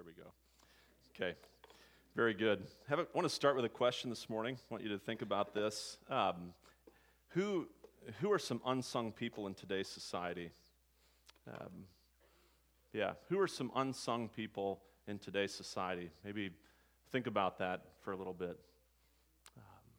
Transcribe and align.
There 0.00 0.06
we 0.06 0.14
go. 0.14 0.30
Okay, 1.14 1.36
very 2.16 2.32
good. 2.32 2.66
A, 2.90 2.96
want 3.12 3.28
to 3.28 3.28
start 3.28 3.54
with 3.54 3.66
a 3.66 3.68
question 3.68 4.08
this 4.08 4.30
morning. 4.30 4.54
I 4.54 4.72
want 4.72 4.82
you 4.82 4.88
to 4.88 4.98
think 4.98 5.20
about 5.20 5.52
this. 5.52 5.98
Um, 6.08 6.54
who, 7.28 7.68
who 8.18 8.32
are 8.32 8.38
some 8.38 8.62
unsung 8.64 9.12
people 9.12 9.46
in 9.46 9.52
today's 9.52 9.88
society? 9.88 10.52
Um, 11.46 11.84
yeah, 12.94 13.12
who 13.28 13.38
are 13.40 13.46
some 13.46 13.70
unsung 13.76 14.30
people 14.30 14.80
in 15.06 15.18
today's 15.18 15.52
society? 15.52 16.08
Maybe 16.24 16.48
think 17.12 17.26
about 17.26 17.58
that 17.58 17.82
for 18.00 18.12
a 18.12 18.16
little 18.16 18.32
bit. 18.32 18.58
Um, 19.58 19.90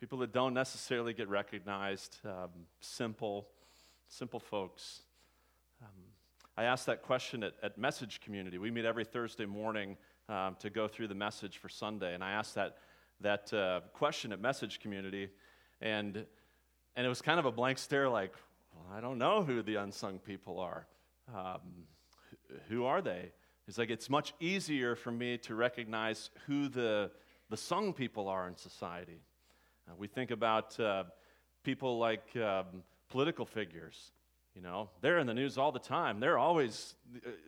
people 0.00 0.16
that 0.20 0.32
don't 0.32 0.54
necessarily 0.54 1.12
get 1.12 1.28
recognized, 1.28 2.16
um, 2.24 2.48
simple, 2.80 3.46
simple 4.08 4.40
folks. 4.40 5.02
Um, 5.82 6.11
I 6.56 6.64
asked 6.64 6.84
that 6.86 7.02
question 7.02 7.42
at, 7.44 7.54
at 7.62 7.78
Message 7.78 8.20
Community. 8.20 8.58
We 8.58 8.70
meet 8.70 8.84
every 8.84 9.04
Thursday 9.04 9.46
morning 9.46 9.96
um, 10.28 10.54
to 10.60 10.68
go 10.68 10.86
through 10.86 11.08
the 11.08 11.14
message 11.14 11.56
for 11.56 11.70
Sunday, 11.70 12.14
and 12.14 12.22
I 12.22 12.32
asked 12.32 12.54
that, 12.56 12.76
that 13.20 13.52
uh, 13.54 13.80
question 13.94 14.32
at 14.32 14.40
Message 14.40 14.78
Community, 14.78 15.30
and, 15.80 16.26
and 16.94 17.06
it 17.06 17.08
was 17.08 17.22
kind 17.22 17.38
of 17.38 17.46
a 17.46 17.52
blank 17.52 17.78
stare 17.78 18.06
like, 18.06 18.34
well, 18.74 18.84
I 18.94 19.00
don't 19.00 19.16
know 19.16 19.42
who 19.42 19.62
the 19.62 19.76
unsung 19.76 20.18
people 20.18 20.60
are. 20.60 20.86
Um, 21.34 21.86
who 22.68 22.84
are 22.84 23.00
they? 23.00 23.32
It's 23.66 23.78
like 23.78 23.88
it's 23.88 24.10
much 24.10 24.34
easier 24.38 24.94
for 24.94 25.10
me 25.10 25.38
to 25.38 25.54
recognize 25.54 26.28
who 26.46 26.68
the, 26.68 27.10
the 27.48 27.56
sung 27.56 27.94
people 27.94 28.28
are 28.28 28.46
in 28.46 28.56
society. 28.56 29.22
Uh, 29.88 29.94
we 29.96 30.06
think 30.06 30.30
about 30.30 30.78
uh, 30.78 31.04
people 31.62 31.98
like 31.98 32.36
um, 32.36 32.82
political 33.08 33.46
figures. 33.46 34.12
You 34.54 34.60
know, 34.62 34.90
they're 35.00 35.18
in 35.18 35.26
the 35.26 35.34
news 35.34 35.56
all 35.56 35.72
the 35.72 35.78
time. 35.78 36.20
They're 36.20 36.38
always, 36.38 36.94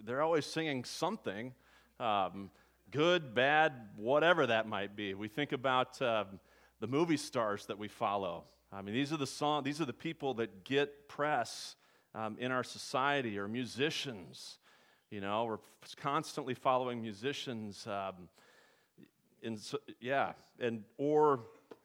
they're 0.05 0.23
always 0.23 0.47
singing 0.47 0.85
something, 0.85 1.53
um, 2.01 2.51
good, 2.91 3.35
bad, 3.35 3.73
whatever 3.97 4.47
that 4.47 4.67
might 4.67 4.97
be. 4.97 5.13
We 5.13 5.29
think 5.29 5.53
about 5.53 6.01
um, 6.01 6.41
the 6.81 6.87
movie 6.87 7.19
stars 7.19 7.67
that 7.67 7.79
we 7.79 7.89
follow. 7.89 8.45
I 8.73 8.81
mean, 8.81 8.95
these 8.95 9.13
are 9.13 9.19
the 9.19 9.27
song, 9.27 9.65
these 9.65 9.81
are 9.81 9.85
the 9.85 9.93
people 9.93 10.35
that 10.35 10.65
get 10.65 11.09
press 11.09 11.77
um, 12.15 12.37
in 12.39 12.51
our 12.51 12.65
society, 12.65 13.39
or 13.39 13.49
musicians. 13.49 14.59
You 15.11 15.21
know, 15.21 15.45
we're 15.45 15.59
constantly 15.97 16.55
following 16.55 17.03
musicians. 17.03 17.87
Um, 17.87 18.29
in, 19.43 19.59
yeah, 20.01 20.33
and 20.59 20.85
or 20.97 21.41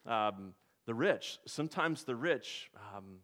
um, 0.05 0.53
the 0.85 0.93
rich. 0.93 1.39
Sometimes 1.45 2.03
the 2.03 2.15
rich 2.15 2.71
um, 2.95 3.17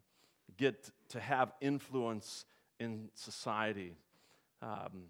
get 0.56 0.90
to 1.10 1.20
have 1.20 1.52
influence 1.60 2.44
in 2.78 3.08
society. 3.14 3.96
Um, 4.62 5.04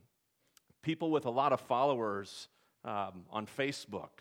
people 0.83 1.11
with 1.11 1.27
a 1.27 1.31
lot 1.31 1.53
of 1.53 1.61
followers 1.61 2.49
um, 2.85 3.25
on 3.31 3.47
Facebook 3.47 4.21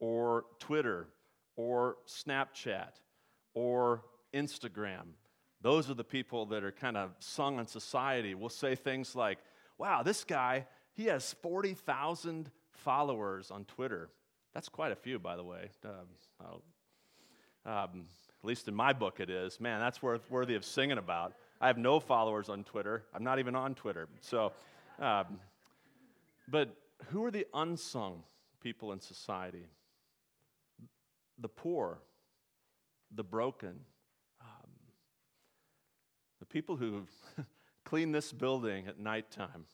or 0.00 0.44
Twitter 0.58 1.08
or 1.56 1.96
Snapchat 2.06 2.90
or 3.54 4.02
Instagram. 4.32 5.14
Those 5.60 5.88
are 5.88 5.94
the 5.94 6.04
people 6.04 6.46
that 6.46 6.62
are 6.64 6.72
kind 6.72 6.96
of 6.96 7.10
sung 7.20 7.58
in 7.58 7.66
society. 7.66 8.34
We'll 8.34 8.48
say 8.48 8.74
things 8.74 9.14
like, 9.14 9.38
wow, 9.78 10.02
this 10.02 10.24
guy, 10.24 10.66
he 10.92 11.06
has 11.06 11.32
40,000 11.42 12.50
followers 12.70 13.50
on 13.50 13.64
Twitter. 13.64 14.10
That's 14.52 14.68
quite 14.68 14.92
a 14.92 14.96
few, 14.96 15.18
by 15.18 15.36
the 15.36 15.44
way. 15.44 15.70
Um, 15.84 16.60
um, 17.66 18.04
at 18.44 18.48
least 18.48 18.68
in 18.68 18.74
my 18.74 18.92
book, 18.92 19.20
it 19.20 19.30
is. 19.30 19.58
Man, 19.58 19.80
that's 19.80 20.02
worth, 20.02 20.30
worthy 20.30 20.54
of 20.54 20.66
singing 20.66 20.98
about. 20.98 21.32
I 21.62 21.66
have 21.66 21.78
no 21.78 21.98
followers 21.98 22.50
on 22.50 22.62
Twitter. 22.62 23.02
I'm 23.14 23.24
not 23.24 23.38
even 23.38 23.56
on 23.56 23.74
Twitter. 23.74 24.06
So, 24.20 24.52
um, 24.98 25.40
but 26.46 26.76
who 27.06 27.24
are 27.24 27.30
the 27.30 27.46
unsung 27.54 28.22
people 28.60 28.92
in 28.92 29.00
society? 29.00 29.64
The 31.38 31.48
poor, 31.48 32.00
the 33.14 33.24
broken, 33.24 33.80
um, 34.42 34.70
the 36.38 36.46
people 36.46 36.76
who 36.76 37.06
clean 37.86 38.12
this 38.12 38.30
building 38.30 38.88
at 38.88 38.98
nighttime, 38.98 39.64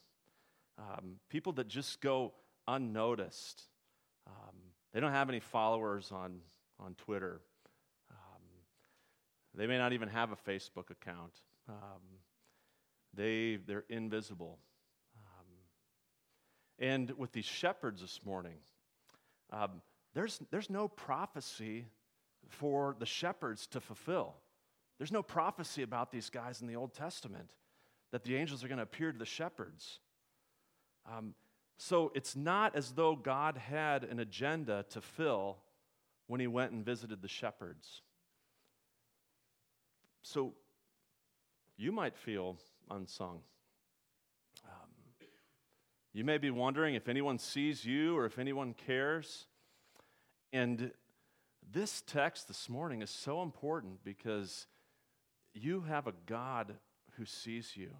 um, 0.77 1.17
people 1.27 1.51
that 1.53 1.67
just 1.67 1.99
go 1.99 2.31
unnoticed. 2.69 3.63
Um, 4.27 4.55
they 4.93 5.01
don't 5.01 5.11
have 5.11 5.27
any 5.27 5.41
followers 5.41 6.09
on, 6.13 6.39
on 6.79 6.95
Twitter. 6.95 7.41
They 9.55 9.67
may 9.67 9.77
not 9.77 9.93
even 9.93 10.09
have 10.09 10.31
a 10.31 10.35
Facebook 10.35 10.89
account. 10.89 11.33
Um, 11.67 12.01
they, 13.13 13.59
they're 13.67 13.85
invisible. 13.89 14.59
Um, 15.17 15.45
and 16.79 17.11
with 17.17 17.31
these 17.33 17.45
shepherds 17.45 18.01
this 18.01 18.21
morning, 18.25 18.57
um, 19.51 19.81
there's, 20.13 20.39
there's 20.51 20.69
no 20.69 20.87
prophecy 20.87 21.85
for 22.47 22.95
the 22.99 23.05
shepherds 23.05 23.67
to 23.67 23.79
fulfill. 23.79 24.35
There's 24.97 25.11
no 25.11 25.23
prophecy 25.23 25.83
about 25.83 26.11
these 26.11 26.29
guys 26.29 26.61
in 26.61 26.67
the 26.67 26.75
Old 26.75 26.93
Testament 26.93 27.51
that 28.11 28.23
the 28.23 28.35
angels 28.35 28.63
are 28.63 28.67
going 28.67 28.77
to 28.77 28.83
appear 28.83 29.11
to 29.11 29.17
the 29.17 29.25
shepherds. 29.25 29.99
Um, 31.09 31.33
so 31.77 32.11
it's 32.13 32.35
not 32.35 32.75
as 32.75 32.91
though 32.91 33.15
God 33.15 33.57
had 33.57 34.03
an 34.03 34.19
agenda 34.19 34.85
to 34.91 35.01
fill 35.01 35.57
when 36.27 36.39
he 36.39 36.47
went 36.47 36.71
and 36.71 36.85
visited 36.85 37.21
the 37.21 37.27
shepherds. 37.27 38.03
So 40.21 40.53
you 41.77 41.91
might 41.91 42.15
feel 42.15 42.57
unsung. 42.89 43.39
Um, 44.65 44.89
you 46.13 46.23
may 46.23 46.37
be 46.37 46.51
wondering 46.51 46.95
if 46.95 47.09
anyone 47.09 47.39
sees 47.39 47.85
you 47.85 48.17
or 48.17 48.25
if 48.25 48.37
anyone 48.37 48.73
cares. 48.73 49.47
And 50.53 50.91
this 51.71 52.01
text 52.05 52.47
this 52.47 52.69
morning 52.69 53.01
is 53.01 53.09
so 53.09 53.41
important 53.41 54.03
because 54.03 54.67
you 55.53 55.81
have 55.81 56.07
a 56.07 56.13
God 56.25 56.75
who 57.17 57.25
sees 57.25 57.75
you. 57.75 57.91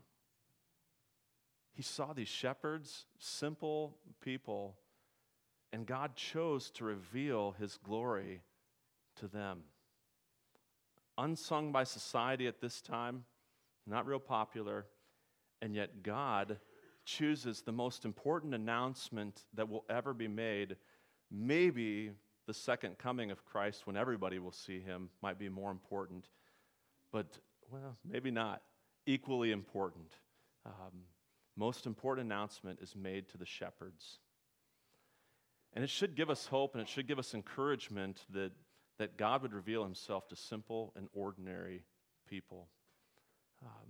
He 1.73 1.81
saw 1.81 2.13
these 2.13 2.27
shepherds, 2.27 3.05
simple 3.17 3.97
people, 4.21 4.75
and 5.73 5.85
God 5.85 6.15
chose 6.15 6.69
to 6.71 6.83
reveal 6.83 7.55
his 7.57 7.77
glory 7.77 8.41
to 9.15 9.27
them 9.27 9.63
unsung 11.21 11.71
by 11.71 11.83
society 11.83 12.47
at 12.47 12.61
this 12.61 12.81
time, 12.81 13.23
not 13.87 14.05
real 14.05 14.19
popular, 14.19 14.85
and 15.61 15.75
yet 15.75 16.03
God 16.03 16.57
chooses 17.05 17.61
the 17.61 17.71
most 17.71 18.05
important 18.05 18.53
announcement 18.53 19.43
that 19.53 19.69
will 19.69 19.85
ever 19.89 20.13
be 20.13 20.27
made. 20.27 20.75
Maybe 21.29 22.11
the 22.47 22.53
second 22.53 22.97
coming 22.97 23.31
of 23.31 23.45
Christ, 23.45 23.87
when 23.87 23.97
everybody 23.97 24.39
will 24.39 24.51
see 24.51 24.79
him, 24.79 25.09
might 25.21 25.39
be 25.39 25.49
more 25.49 25.71
important, 25.71 26.29
but, 27.11 27.37
well, 27.71 27.97
maybe 28.09 28.31
not. 28.31 28.61
Equally 29.05 29.51
important. 29.51 30.13
Um, 30.65 31.03
most 31.55 31.85
important 31.85 32.25
announcement 32.27 32.79
is 32.81 32.95
made 32.95 33.27
to 33.29 33.37
the 33.37 33.45
shepherds. 33.45 34.19
And 35.73 35.83
it 35.83 35.89
should 35.89 36.15
give 36.15 36.29
us 36.29 36.45
hope 36.45 36.75
and 36.75 36.81
it 36.81 36.89
should 36.89 37.07
give 37.07 37.19
us 37.19 37.33
encouragement 37.33 38.25
that 38.31 38.51
that 39.01 39.17
God 39.17 39.41
would 39.41 39.53
reveal 39.53 39.83
himself 39.83 40.27
to 40.29 40.35
simple 40.35 40.93
and 40.95 41.07
ordinary 41.13 41.83
people. 42.27 42.67
Um, 43.63 43.87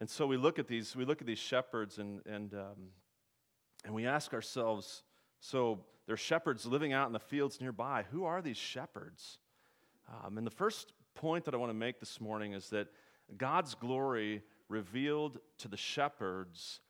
and 0.00 0.08
so 0.08 0.26
we 0.26 0.36
look 0.36 0.58
at 0.58 0.66
these, 0.66 0.94
we 0.96 1.04
look 1.04 1.20
at 1.20 1.26
these 1.26 1.38
shepherds 1.38 1.98
and, 1.98 2.20
and, 2.26 2.54
um, 2.54 2.90
and 3.84 3.94
we 3.94 4.06
ask 4.06 4.32
ourselves, 4.32 5.02
so 5.40 5.80
there 6.06 6.14
are 6.14 6.16
shepherds 6.16 6.64
living 6.64 6.92
out 6.92 7.06
in 7.06 7.12
the 7.12 7.18
fields 7.18 7.60
nearby. 7.60 8.04
Who 8.10 8.24
are 8.24 8.40
these 8.40 8.56
shepherds? 8.56 9.38
Um, 10.08 10.38
and 10.38 10.46
the 10.46 10.50
first 10.50 10.92
point 11.14 11.44
that 11.44 11.54
I 11.54 11.56
want 11.56 11.70
to 11.70 11.74
make 11.74 12.00
this 12.00 12.20
morning 12.20 12.52
is 12.52 12.70
that 12.70 12.88
God's 13.36 13.74
glory 13.74 14.42
revealed 14.68 15.38
to 15.58 15.68
the 15.68 15.76
shepherds 15.76 16.80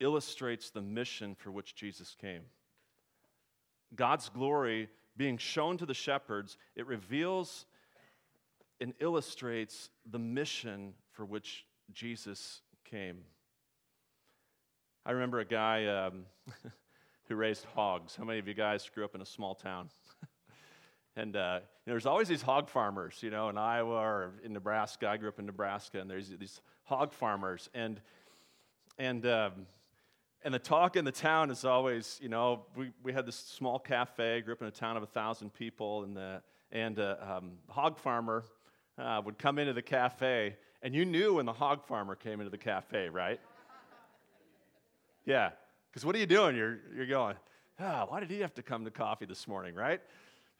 illustrates 0.00 0.70
the 0.70 0.80
mission 0.80 1.34
for 1.34 1.50
which 1.50 1.74
Jesus 1.74 2.16
came. 2.20 2.42
God's 3.94 4.28
glory 4.28 4.88
being 5.16 5.38
shown 5.38 5.78
to 5.78 5.86
the 5.86 5.94
shepherds, 5.94 6.56
it 6.76 6.86
reveals 6.86 7.66
and 8.80 8.92
illustrates 9.00 9.90
the 10.10 10.18
mission 10.18 10.94
for 11.12 11.24
which 11.24 11.64
Jesus 11.92 12.60
came. 12.84 13.18
I 15.06 15.12
remember 15.12 15.40
a 15.40 15.44
guy 15.44 15.86
um, 15.86 16.24
who 17.28 17.36
raised 17.36 17.64
hogs. 17.74 18.16
How 18.16 18.24
many 18.24 18.38
of 18.38 18.48
you 18.48 18.54
guys 18.54 18.88
grew 18.92 19.04
up 19.04 19.14
in 19.14 19.20
a 19.20 19.26
small 19.26 19.54
town? 19.54 19.90
and 21.16 21.36
uh, 21.36 21.60
you 21.60 21.90
know, 21.90 21.94
there's 21.94 22.06
always 22.06 22.28
these 22.28 22.42
hog 22.42 22.68
farmers, 22.68 23.18
you 23.20 23.30
know, 23.30 23.48
in 23.48 23.58
Iowa 23.58 23.96
or 23.96 24.32
in 24.42 24.52
Nebraska. 24.52 25.08
I 25.08 25.16
grew 25.18 25.28
up 25.28 25.38
in 25.38 25.46
Nebraska, 25.46 26.00
and 26.00 26.10
there's 26.10 26.30
these 26.30 26.60
hog 26.84 27.12
farmers. 27.12 27.68
And, 27.74 28.00
and 28.98 29.24
um, 29.26 29.52
and 30.44 30.52
the 30.52 30.58
talk 30.58 30.96
in 30.96 31.04
the 31.04 31.12
town 31.12 31.50
is 31.50 31.64
always, 31.64 32.18
you 32.22 32.28
know, 32.28 32.66
we, 32.76 32.92
we 33.02 33.12
had 33.12 33.24
this 33.24 33.36
small 33.36 33.78
cafe, 33.78 34.42
grew 34.42 34.52
up 34.52 34.60
in 34.60 34.68
a 34.68 34.70
town 34.70 34.96
of 34.96 35.02
a 35.02 35.06
thousand 35.06 35.54
people, 35.54 36.04
and 36.04 36.14
the 36.14 36.42
and 36.70 36.98
a 36.98 37.18
uh, 37.22 37.38
um, 37.38 37.52
hog 37.68 37.98
farmer 37.98 38.44
uh, 38.98 39.22
would 39.24 39.38
come 39.38 39.58
into 39.58 39.72
the 39.72 39.82
cafe, 39.82 40.56
and 40.82 40.94
you 40.94 41.04
knew 41.04 41.34
when 41.34 41.46
the 41.46 41.52
hog 41.52 41.84
farmer 41.84 42.14
came 42.14 42.40
into 42.40 42.50
the 42.50 42.58
cafe, 42.58 43.08
right? 43.08 43.40
yeah, 45.24 45.50
Because 45.90 46.04
what 46.04 46.14
are 46.14 46.18
you 46.18 46.26
doing? 46.26 46.56
You're, 46.56 46.80
you're 46.94 47.06
going, 47.06 47.36
ah, 47.80 48.06
why 48.08 48.20
did 48.20 48.30
he 48.30 48.40
have 48.40 48.54
to 48.54 48.62
come 48.62 48.84
to 48.84 48.90
coffee 48.90 49.24
this 49.24 49.48
morning, 49.48 49.74
right? 49.74 50.00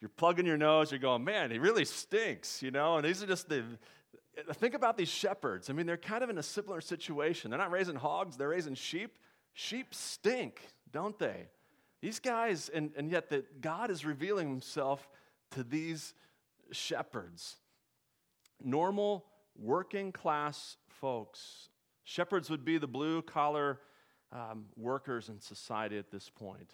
You're 0.01 0.09
plugging 0.09 0.45
your 0.45 0.57
nose, 0.57 0.91
you're 0.91 0.99
going, 0.99 1.23
man, 1.23 1.51
he 1.51 1.59
really 1.59 1.85
stinks, 1.85 2.63
you 2.63 2.71
know? 2.71 2.97
And 2.97 3.05
these 3.05 3.21
are 3.21 3.27
just 3.27 3.49
the, 3.49 3.63
think 4.53 4.73
about 4.73 4.97
these 4.97 5.09
shepherds. 5.09 5.69
I 5.69 5.73
mean, 5.73 5.85
they're 5.85 5.97
kind 5.97 6.23
of 6.23 6.29
in 6.29 6.37
a 6.37 6.43
similar 6.43 6.81
situation. 6.81 7.51
They're 7.51 7.59
not 7.59 7.71
raising 7.71 7.95
hogs, 7.95 8.37
they're 8.37 8.49
raising 8.49 8.75
sheep. 8.75 9.17
Sheep 9.55 9.95
stink, 9.95 10.61
don't 10.91 11.17
they? 11.17 11.47
These 12.01 12.19
guys, 12.19 12.69
and, 12.69 12.91
and 12.97 13.09
yet 13.09 13.29
that 13.29 13.61
God 13.61 13.89
is 13.89 14.05
revealing 14.05 14.49
himself 14.49 15.07
to 15.51 15.63
these 15.63 16.13
shepherds. 16.71 17.55
Normal 18.61 19.25
working 19.57 20.11
class 20.11 20.75
folks. 20.89 21.69
Shepherds 22.03 22.49
would 22.49 22.65
be 22.65 22.77
the 22.77 22.87
blue 22.87 23.21
collar 23.21 23.79
um, 24.33 24.65
workers 24.75 25.29
in 25.29 25.39
society 25.39 25.97
at 25.97 26.11
this 26.11 26.29
point. 26.29 26.71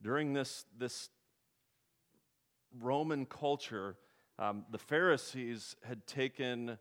During 0.00 0.32
this, 0.32 0.64
this 0.78 1.10
Roman 2.80 3.26
culture, 3.26 3.96
um, 4.38 4.64
the 4.70 4.78
Pharisees 4.78 5.76
had 5.84 6.06
taken 6.06 6.78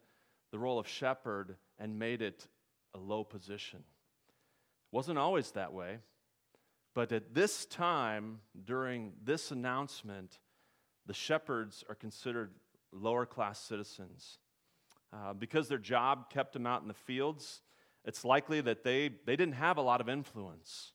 the 0.52 0.60
role 0.60 0.80
of 0.80 0.88
shepherd 0.88 1.58
and 1.78 2.00
made 2.00 2.22
it 2.22 2.48
a 2.94 2.98
low 2.98 3.26
position. 3.26 3.84
Wasn't 4.92 5.18
always 5.18 5.52
that 5.52 5.74
way, 5.74 6.00
but 6.94 7.12
at 7.12 7.34
this 7.34 7.66
time, 7.66 8.40
during 8.66 9.14
this 9.24 9.52
announcement, 9.52 10.40
the 11.06 11.14
shepherds 11.14 11.84
are 11.88 11.96
considered 11.96 12.52
lower 12.92 13.26
class 13.26 13.60
citizens. 13.60 14.40
Uh, 15.14 15.34
because 15.34 15.68
their 15.68 15.78
job 15.78 16.30
kept 16.30 16.54
them 16.54 16.66
out 16.66 16.82
in 16.82 16.88
the 16.88 16.94
fields, 16.94 17.62
it's 18.06 18.24
likely 18.24 18.62
that 18.62 18.84
they, 18.84 19.10
they 19.26 19.36
didn't 19.36 19.56
have 19.56 19.78
a 19.78 19.82
lot 19.82 20.02
of 20.02 20.10
influence. 20.10 20.94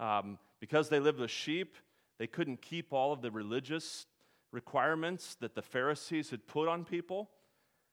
Um, 0.00 0.38
because 0.60 0.88
they 0.88 0.98
lived 1.00 1.20
with 1.20 1.30
sheep, 1.30 1.76
they 2.18 2.26
couldn't 2.26 2.62
keep 2.62 2.92
all 2.92 3.12
of 3.12 3.22
the 3.22 3.30
religious 3.30 4.06
requirements 4.52 5.36
that 5.40 5.54
the 5.54 5.62
Pharisees 5.62 6.30
had 6.30 6.46
put 6.46 6.68
on 6.68 6.84
people. 6.84 7.30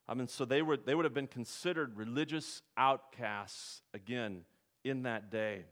I 0.07 0.13
mean, 0.13 0.27
so 0.27 0.45
they, 0.45 0.61
were, 0.61 0.77
they 0.77 0.95
would 0.95 1.05
have 1.05 1.13
been 1.13 1.27
considered 1.27 1.97
religious 1.97 2.61
outcasts 2.77 3.81
again 3.93 4.45
in 4.83 5.03
that 5.03 5.31
day. 5.31 5.65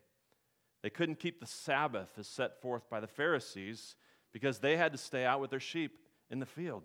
They 0.82 0.90
couldn't 0.90 1.20
keep 1.20 1.40
the 1.40 1.48
Sabbath 1.48 2.12
as 2.18 2.28
set 2.28 2.62
forth 2.62 2.90
by 2.90 3.00
the 3.00 3.08
Pharisees 3.08 3.96
because 4.32 4.60
they 4.60 4.78
had 4.78 4.92
to 4.92 4.98
stay 4.98 5.26
out 5.26 5.42
with 5.42 5.50
their 5.50 5.60
sheep 5.60 5.98
in 6.30 6.40
the 6.40 6.46
field. 6.46 6.84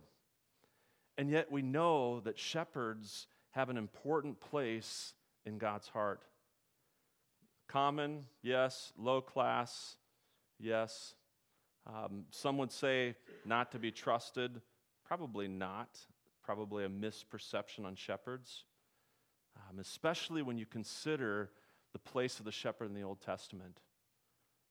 And 1.16 1.30
yet 1.30 1.52
we 1.52 1.62
know 1.62 2.20
that 2.20 2.38
shepherds 2.38 3.28
have 3.52 3.70
an 3.70 3.76
important 3.76 4.40
place 4.40 5.14
in 5.44 5.58
God's 5.58 5.88
heart. 5.88 6.22
Common, 7.68 8.24
yes. 8.42 8.92
Low 8.96 9.20
class, 9.20 9.96
yes. 10.58 11.14
Um, 11.86 12.24
some 12.30 12.58
would 12.58 12.72
say 12.72 13.14
not 13.44 13.70
to 13.72 13.78
be 13.78 13.92
trusted. 13.92 14.60
Probably 15.06 15.46
not. 15.46 15.98
Probably 16.42 16.84
a 16.84 16.88
misperception 16.88 17.86
on 17.86 17.94
shepherds, 17.94 18.64
um, 19.56 19.78
especially 19.78 20.42
when 20.42 20.58
you 20.58 20.66
consider 20.66 21.50
the 21.94 21.98
place 22.00 22.40
of 22.40 22.44
the 22.44 22.52
shepherd 22.52 22.86
in 22.86 22.94
the 22.94 23.04
Old 23.04 23.20
Testament. 23.22 23.80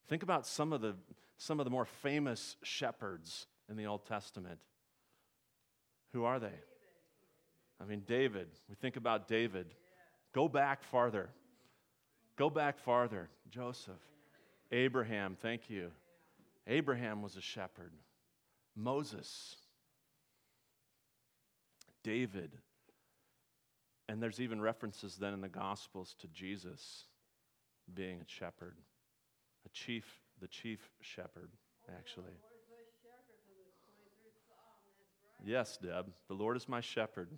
Think 0.08 0.22
about 0.22 0.46
some 0.46 0.74
of 0.74 0.82
the, 0.82 0.94
some 1.38 1.60
of 1.60 1.64
the 1.64 1.72
more 1.72 1.86
famous 1.86 2.58
shepherds 2.62 3.48
in 3.70 3.78
the 3.78 3.88
Old 3.88 4.06
Testament. 4.06 4.60
Who 6.12 6.26
are 6.26 6.38
they? 6.38 6.54
I 7.82 7.86
mean, 7.86 8.04
David. 8.06 8.48
We 8.70 8.76
think 8.76 8.98
about 8.98 9.28
David. 9.28 9.68
Go 10.34 10.50
back 10.50 10.84
farther. 10.84 11.30
Go 12.36 12.50
back 12.50 12.78
farther. 12.78 13.30
Joseph. 13.50 13.96
Abraham, 14.72 15.38
thank 15.42 15.70
you. 15.70 15.92
Abraham 16.68 17.22
was 17.22 17.38
a 17.38 17.42
shepherd. 17.42 17.94
Moses. 18.76 19.56
David. 22.04 22.52
And 24.10 24.22
there's 24.22 24.42
even 24.42 24.60
references 24.60 25.16
then 25.16 25.34
in 25.34 25.40
the 25.40 25.48
Gospels 25.48 26.16
to 26.20 26.28
Jesus 26.28 27.06
being 27.94 28.20
a 28.22 28.28
shepherd, 28.28 28.76
a 29.66 29.70
chief, 29.70 30.06
the 30.42 30.48
chief 30.48 30.80
shepherd, 31.02 31.50
actually. 31.98 32.34
Yes, 35.46 35.78
Deb, 35.82 36.08
the 36.30 36.34
Lord 36.34 36.56
is 36.56 36.70
my 36.70 36.80
shepherd. 36.80 37.30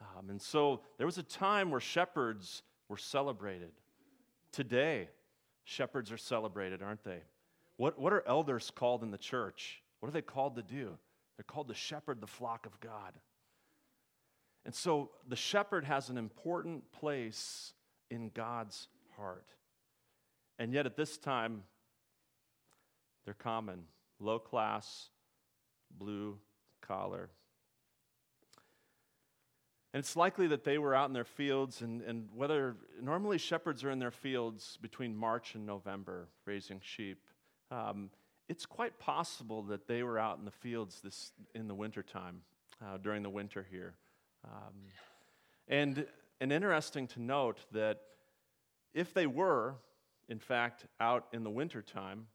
Um, 0.00 0.30
and 0.30 0.40
so 0.40 0.80
there 0.96 1.06
was 1.06 1.18
a 1.18 1.22
time 1.22 1.70
where 1.70 1.80
shepherds 1.80 2.62
were 2.88 2.96
celebrated. 2.96 3.70
Today, 4.50 5.08
shepherds 5.64 6.10
are 6.10 6.18
celebrated, 6.18 6.82
aren't 6.82 7.04
they? 7.04 7.22
What, 7.76 7.98
what 7.98 8.12
are 8.12 8.24
elders 8.26 8.72
called 8.74 9.02
in 9.02 9.10
the 9.10 9.18
church? 9.18 9.82
What 10.00 10.08
are 10.08 10.12
they 10.12 10.22
called 10.22 10.56
to 10.56 10.62
do? 10.62 10.96
They're 11.36 11.44
called 11.44 11.68
to 11.68 11.74
shepherd 11.74 12.20
the 12.20 12.26
flock 12.26 12.66
of 12.66 12.78
God. 12.80 13.12
And 14.64 14.74
so 14.74 15.10
the 15.28 15.36
shepherd 15.36 15.84
has 15.84 16.10
an 16.10 16.18
important 16.18 16.90
place 16.92 17.72
in 18.10 18.30
God's 18.34 18.88
heart. 19.16 19.46
And 20.58 20.72
yet 20.72 20.86
at 20.86 20.96
this 20.96 21.16
time, 21.18 21.62
they're 23.24 23.34
common, 23.34 23.84
low 24.18 24.38
class, 24.38 25.10
blue 25.90 26.38
collar. 26.80 27.30
And 29.92 30.00
it's 30.00 30.16
likely 30.16 30.46
that 30.48 30.64
they 30.64 30.78
were 30.78 30.94
out 30.94 31.08
in 31.08 31.14
their 31.14 31.24
fields, 31.24 31.80
and, 31.80 32.02
and 32.02 32.28
whether 32.34 32.76
normally 33.02 33.38
shepherds 33.38 33.84
are 33.84 33.90
in 33.90 33.98
their 33.98 34.10
fields 34.10 34.78
between 34.82 35.16
March 35.16 35.54
and 35.54 35.64
November 35.64 36.28
raising 36.44 36.80
sheep. 36.82 37.22
Um, 37.70 38.10
it's 38.48 38.66
quite 38.66 38.98
possible 38.98 39.62
that 39.64 39.86
they 39.86 40.02
were 40.02 40.18
out 40.18 40.38
in 40.38 40.44
the 40.44 40.50
fields 40.50 41.00
this, 41.02 41.32
in 41.54 41.68
the 41.68 41.74
wintertime, 41.74 42.42
uh, 42.82 42.98
during 42.98 43.22
the 43.22 43.30
winter 43.30 43.66
here. 43.70 43.94
Um, 44.44 44.74
and, 45.68 46.06
and 46.40 46.52
interesting 46.52 47.06
to 47.08 47.22
note 47.22 47.58
that 47.72 48.00
if 48.94 49.12
they 49.14 49.26
were, 49.26 49.74
in 50.28 50.38
fact, 50.38 50.86
out 51.00 51.26
in 51.32 51.42
the 51.42 51.50
wintertime, 51.50 52.26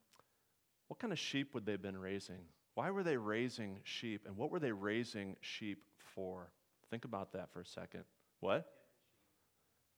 what 0.88 1.00
kind 1.00 1.14
of 1.14 1.20
sheep 1.20 1.54
would 1.54 1.66
they 1.66 1.74
have 1.74 1.82
been 1.82 1.98
raising? 1.98 2.40
Why 2.76 2.90
were 2.90 3.04
they 3.04 3.18
raising 3.18 3.80
sheep, 3.84 4.26
and 4.26 4.36
what 4.36 4.52
were 4.52 4.60
they 4.60 4.72
raising 4.72 5.36
sheep 5.42 5.84
for? 6.16 6.52
Think 6.90 7.06
about 7.06 7.34
that 7.34 7.52
for 7.52 7.62
a 7.62 7.66
second. 7.66 8.04
What? 8.40 8.68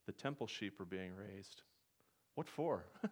The 0.06 0.12
temple 0.12 0.48
sheep 0.48 0.78
were 0.80 0.86
being 0.86 1.12
raised. 1.16 1.62
What 2.36 2.48
for? 2.48 2.86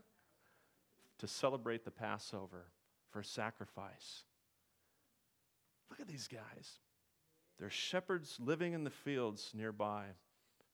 to 1.20 1.28
celebrate 1.28 1.86
the 1.86 1.92
Passover, 1.92 2.66
for 3.10 3.24
sacrifice. 3.24 4.24
Look 5.90 6.02
at 6.02 6.08
these 6.08 6.28
guys. 6.28 6.80
They're 7.60 7.70
shepherds 7.70 8.38
living 8.40 8.74
in 8.74 8.84
the 8.84 8.90
fields 8.90 9.52
nearby, 9.54 10.06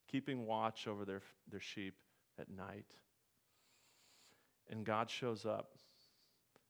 keeping 0.08 0.46
watch 0.46 0.88
over 0.88 1.06
their, 1.06 1.22
their 1.50 1.60
sheep 1.60 1.96
at 2.40 2.50
night. 2.50 2.96
And 4.70 4.86
God 4.86 5.10
shows 5.10 5.46
up. 5.46 5.76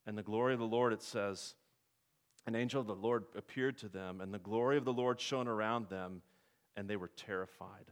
And 0.05 0.17
the 0.17 0.23
glory 0.23 0.53
of 0.53 0.59
the 0.59 0.65
Lord, 0.65 0.93
it 0.93 1.03
says, 1.03 1.55
an 2.47 2.55
angel 2.55 2.81
of 2.81 2.87
the 2.87 2.95
Lord 2.95 3.25
appeared 3.35 3.77
to 3.79 3.89
them, 3.89 4.21
and 4.21 4.33
the 4.33 4.39
glory 4.39 4.77
of 4.77 4.85
the 4.85 4.93
Lord 4.93 5.19
shone 5.19 5.47
around 5.47 5.89
them, 5.89 6.21
and 6.75 6.89
they 6.89 6.95
were 6.95 7.11
terrified. 7.15 7.91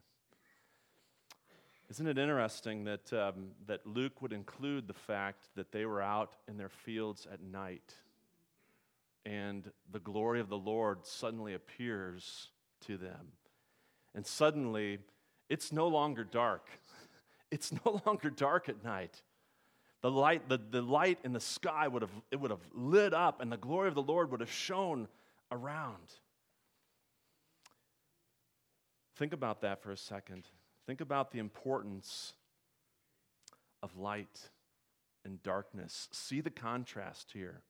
Isn't 1.89 2.07
it 2.07 2.17
interesting 2.17 2.83
that, 2.85 3.13
um, 3.13 3.51
that 3.67 3.85
Luke 3.85 4.21
would 4.21 4.33
include 4.33 4.87
the 4.87 4.93
fact 4.93 5.47
that 5.55 5.71
they 5.71 5.85
were 5.85 6.01
out 6.01 6.35
in 6.47 6.57
their 6.57 6.69
fields 6.69 7.27
at 7.31 7.41
night 7.41 7.93
and 9.25 9.69
the 9.91 9.99
glory 9.99 10.39
of 10.39 10.49
the 10.49 10.57
Lord 10.57 11.05
suddenly 11.05 11.53
appears 11.53 12.49
to 12.87 12.97
them? 12.97 13.33
And 14.13 14.25
suddenly, 14.25 14.99
it's 15.49 15.71
no 15.71 15.87
longer 15.87 16.23
dark. 16.23 16.69
It's 17.49 17.71
no 17.85 18.01
longer 18.05 18.29
dark 18.29 18.67
at 18.67 18.83
night. 18.83 19.21
The 20.07 20.11
light, 20.11 20.47
the, 20.47 20.57
the 20.57 20.81
light 20.81 21.19
in 21.25 21.33
the 21.33 21.41
sky 21.41 21.85
would 21.85 22.01
have, 22.01 22.11
it 22.31 22.39
would 22.39 22.51
have 22.51 22.65
lit 22.73 23.13
up 23.13 23.41
and 23.41 23.51
the 23.51 23.57
glory 23.57 23.89
of 23.89 23.93
the 23.93 24.01
Lord 24.01 24.31
would 24.31 24.39
have 24.39 24.49
shone 24.49 25.09
around. 25.51 26.13
Think 29.17 29.33
about 29.33 29.59
that 29.63 29.83
for 29.83 29.91
a 29.91 29.97
second. 29.97 30.47
Think 30.85 31.01
about 31.01 31.31
the 31.31 31.39
importance 31.39 32.35
of 33.83 33.97
light 33.97 34.49
and 35.25 35.43
darkness. 35.43 36.07
See 36.13 36.39
the 36.39 36.51
contrast 36.51 37.31
here. 37.33 37.61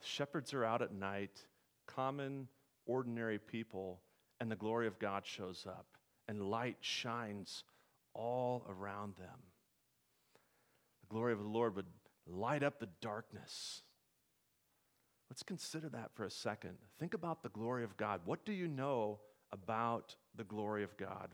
The 0.00 0.06
shepherds 0.08 0.52
are 0.54 0.64
out 0.64 0.82
at 0.82 0.92
night, 0.92 1.44
common, 1.86 2.48
ordinary 2.86 3.38
people, 3.38 4.00
and 4.40 4.50
the 4.50 4.56
glory 4.56 4.88
of 4.88 4.98
God 4.98 5.24
shows 5.24 5.64
up, 5.68 5.86
and 6.26 6.42
light 6.50 6.78
shines 6.80 7.62
all 8.14 8.66
around 8.68 9.14
them 9.14 9.51
glory 11.12 11.32
of 11.32 11.38
the 11.38 11.44
Lord 11.44 11.76
would 11.76 11.86
light 12.26 12.62
up 12.62 12.80
the 12.80 12.88
darkness. 13.00 13.82
Let's 15.30 15.42
consider 15.42 15.88
that 15.90 16.10
for 16.14 16.24
a 16.24 16.30
second. 16.30 16.76
Think 16.98 17.14
about 17.14 17.42
the 17.42 17.48
glory 17.50 17.84
of 17.84 17.96
God. 17.96 18.22
What 18.24 18.44
do 18.44 18.52
you 18.52 18.68
know 18.68 19.20
about 19.52 20.16
the 20.34 20.44
glory 20.44 20.84
of 20.84 20.96
God? 20.96 21.28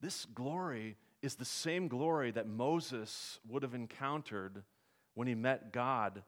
This 0.00 0.26
glory 0.26 0.96
is 1.22 1.34
the 1.34 1.44
same 1.44 1.88
glory 1.88 2.30
that 2.30 2.46
Moses 2.46 3.38
would 3.48 3.62
have 3.62 3.74
encountered 3.74 4.62
when 5.14 5.28
he 5.28 5.34
met 5.34 5.72
God 5.72 6.22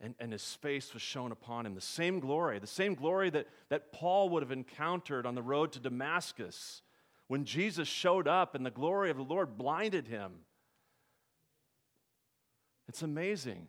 and, 0.00 0.14
and 0.18 0.32
his 0.32 0.54
face 0.54 0.94
was 0.94 1.02
shown 1.02 1.30
upon 1.30 1.66
him. 1.66 1.74
The 1.74 1.80
same 1.80 2.20
glory, 2.20 2.58
the 2.58 2.66
same 2.66 2.94
glory 2.94 3.28
that, 3.30 3.46
that 3.68 3.92
Paul 3.92 4.30
would 4.30 4.42
have 4.42 4.52
encountered 4.52 5.26
on 5.26 5.34
the 5.34 5.42
road 5.42 5.72
to 5.72 5.80
Damascus 5.80 6.82
when 7.28 7.44
Jesus 7.44 7.86
showed 7.86 8.26
up 8.26 8.54
and 8.54 8.64
the 8.64 8.70
glory 8.70 9.10
of 9.10 9.18
the 9.18 9.22
Lord 9.22 9.58
blinded 9.58 10.08
him. 10.08 10.32
It's 12.90 13.02
amazing. 13.02 13.68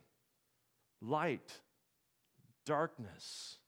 Light, 1.00 1.60
darkness. 2.66 3.60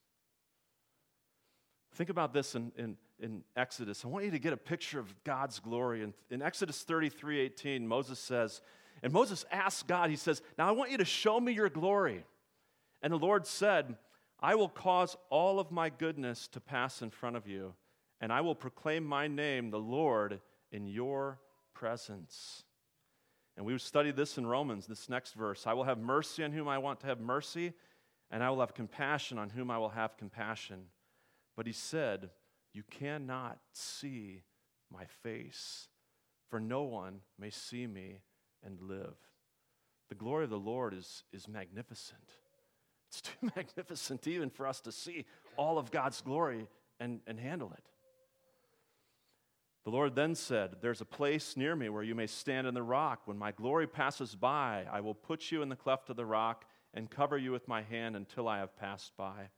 Think 1.94 2.10
about 2.10 2.32
this 2.32 2.56
in, 2.56 2.72
in, 2.76 2.96
in, 3.20 3.44
Exodus. 3.56 4.04
I 4.04 4.08
want 4.08 4.24
you 4.24 4.32
to 4.32 4.40
get 4.40 4.52
a 4.52 4.56
picture 4.56 4.98
of 4.98 5.14
God's 5.22 5.60
glory. 5.60 6.02
In, 6.02 6.12
in 6.28 6.42
Exodus 6.42 6.82
33 6.82 7.38
18, 7.38 7.86
Moses 7.86 8.18
says, 8.18 8.62
and 9.00 9.12
Moses 9.12 9.44
asks 9.52 9.84
God, 9.84 10.10
he 10.10 10.16
says, 10.16 10.42
Now 10.58 10.66
I 10.66 10.72
want 10.72 10.90
you 10.90 10.98
to 10.98 11.04
show 11.04 11.38
me 11.38 11.52
your 11.52 11.68
glory. 11.68 12.24
And 13.00 13.12
the 13.12 13.16
Lord 13.16 13.46
said, 13.46 13.94
I 14.40 14.56
will 14.56 14.68
cause 14.68 15.16
all 15.30 15.60
of 15.60 15.70
my 15.70 15.88
goodness 15.88 16.48
to 16.48 16.58
pass 16.58 17.00
in 17.00 17.10
front 17.10 17.36
of 17.36 17.46
you, 17.46 17.74
and 18.20 18.32
I 18.32 18.40
will 18.40 18.56
proclaim 18.56 19.04
my 19.04 19.28
name, 19.28 19.70
the 19.70 19.78
Lord, 19.78 20.40
in 20.72 20.88
your 20.88 21.38
presence. 21.74 22.64
And 23.56 23.64
we 23.64 23.78
studied 23.78 24.16
this 24.16 24.36
in 24.36 24.46
Romans, 24.46 24.86
this 24.86 25.08
next 25.08 25.34
verse. 25.34 25.66
I 25.66 25.74
will 25.74 25.84
have 25.84 25.98
mercy 25.98 26.42
on 26.42 26.52
whom 26.52 26.68
I 26.68 26.78
want 26.78 27.00
to 27.00 27.06
have 27.06 27.20
mercy, 27.20 27.72
and 28.30 28.42
I 28.42 28.50
will 28.50 28.60
have 28.60 28.74
compassion 28.74 29.38
on 29.38 29.50
whom 29.50 29.70
I 29.70 29.78
will 29.78 29.90
have 29.90 30.16
compassion. 30.16 30.86
But 31.56 31.66
he 31.66 31.72
said, 31.72 32.30
You 32.72 32.82
cannot 32.90 33.58
see 33.72 34.42
my 34.92 35.04
face, 35.22 35.88
for 36.50 36.58
no 36.58 36.82
one 36.82 37.20
may 37.38 37.50
see 37.50 37.86
me 37.86 38.22
and 38.64 38.80
live. 38.80 39.14
The 40.08 40.16
glory 40.16 40.44
of 40.44 40.50
the 40.50 40.58
Lord 40.58 40.92
is, 40.92 41.22
is 41.32 41.46
magnificent. 41.46 42.30
It's 43.08 43.20
too 43.20 43.50
magnificent 43.54 44.26
even 44.26 44.50
for 44.50 44.66
us 44.66 44.80
to 44.80 44.92
see 44.92 45.26
all 45.56 45.78
of 45.78 45.92
God's 45.92 46.20
glory 46.20 46.66
and, 46.98 47.20
and 47.26 47.38
handle 47.38 47.72
it. 47.72 47.84
The 49.84 49.90
Lord 49.90 50.14
then 50.14 50.34
said, 50.34 50.76
There's 50.80 51.02
a 51.02 51.06
place 51.06 51.56
near 51.56 51.76
me 51.76 51.88
where 51.90 52.02
you 52.02 52.14
may 52.14 52.26
stand 52.26 52.66
in 52.66 52.74
the 52.74 52.82
rock. 52.82 53.22
When 53.26 53.36
my 53.36 53.52
glory 53.52 53.86
passes 53.86 54.34
by, 54.34 54.86
I 54.90 55.00
will 55.00 55.14
put 55.14 55.52
you 55.52 55.62
in 55.62 55.68
the 55.68 55.76
cleft 55.76 56.08
of 56.08 56.16
the 56.16 56.24
rock 56.24 56.64
and 56.94 57.10
cover 57.10 57.36
you 57.36 57.52
with 57.52 57.68
my 57.68 57.82
hand 57.82 58.16
until 58.16 58.48
I 58.48 58.58
have 58.58 58.76
passed 58.78 59.16
by. 59.16 59.50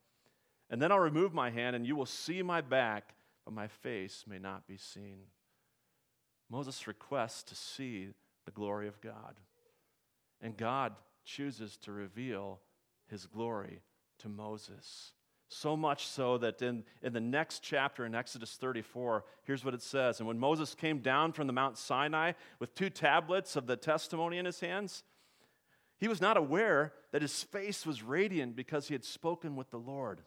And 0.68 0.82
then 0.82 0.90
I'll 0.90 0.98
remove 0.98 1.32
my 1.32 1.50
hand, 1.50 1.76
and 1.76 1.86
you 1.86 1.94
will 1.94 2.06
see 2.06 2.42
my 2.42 2.60
back, 2.60 3.14
but 3.44 3.54
my 3.54 3.68
face 3.68 4.24
may 4.26 4.38
not 4.38 4.66
be 4.66 4.76
seen. 4.76 5.18
Moses 6.50 6.86
requests 6.88 7.44
to 7.44 7.54
see 7.54 8.08
the 8.44 8.50
glory 8.50 8.88
of 8.88 9.00
God. 9.00 9.36
And 10.40 10.56
God 10.56 10.94
chooses 11.24 11.76
to 11.78 11.92
reveal 11.92 12.60
his 13.08 13.26
glory 13.26 13.80
to 14.18 14.28
Moses. 14.28 15.12
So 15.48 15.76
much 15.76 16.06
so 16.06 16.38
that 16.38 16.60
in, 16.60 16.84
in 17.02 17.12
the 17.12 17.20
next 17.20 17.60
chapter 17.60 18.04
in 18.04 18.14
Exodus 18.14 18.56
34, 18.60 19.24
here's 19.44 19.64
what 19.64 19.74
it 19.74 19.82
says. 19.82 20.18
And 20.18 20.26
when 20.26 20.38
Moses 20.38 20.74
came 20.74 20.98
down 20.98 21.32
from 21.32 21.46
the 21.46 21.52
Mount 21.52 21.78
Sinai 21.78 22.32
with 22.58 22.74
two 22.74 22.90
tablets 22.90 23.54
of 23.54 23.66
the 23.66 23.76
testimony 23.76 24.38
in 24.38 24.44
his 24.44 24.58
hands, 24.58 25.04
he 25.98 26.08
was 26.08 26.20
not 26.20 26.36
aware 26.36 26.92
that 27.12 27.22
his 27.22 27.42
face 27.42 27.86
was 27.86 28.02
radiant 28.02 28.56
because 28.56 28.88
he 28.88 28.94
had 28.94 29.04
spoken 29.04 29.54
with 29.54 29.70
the 29.70 29.78
Lord. 29.78 30.20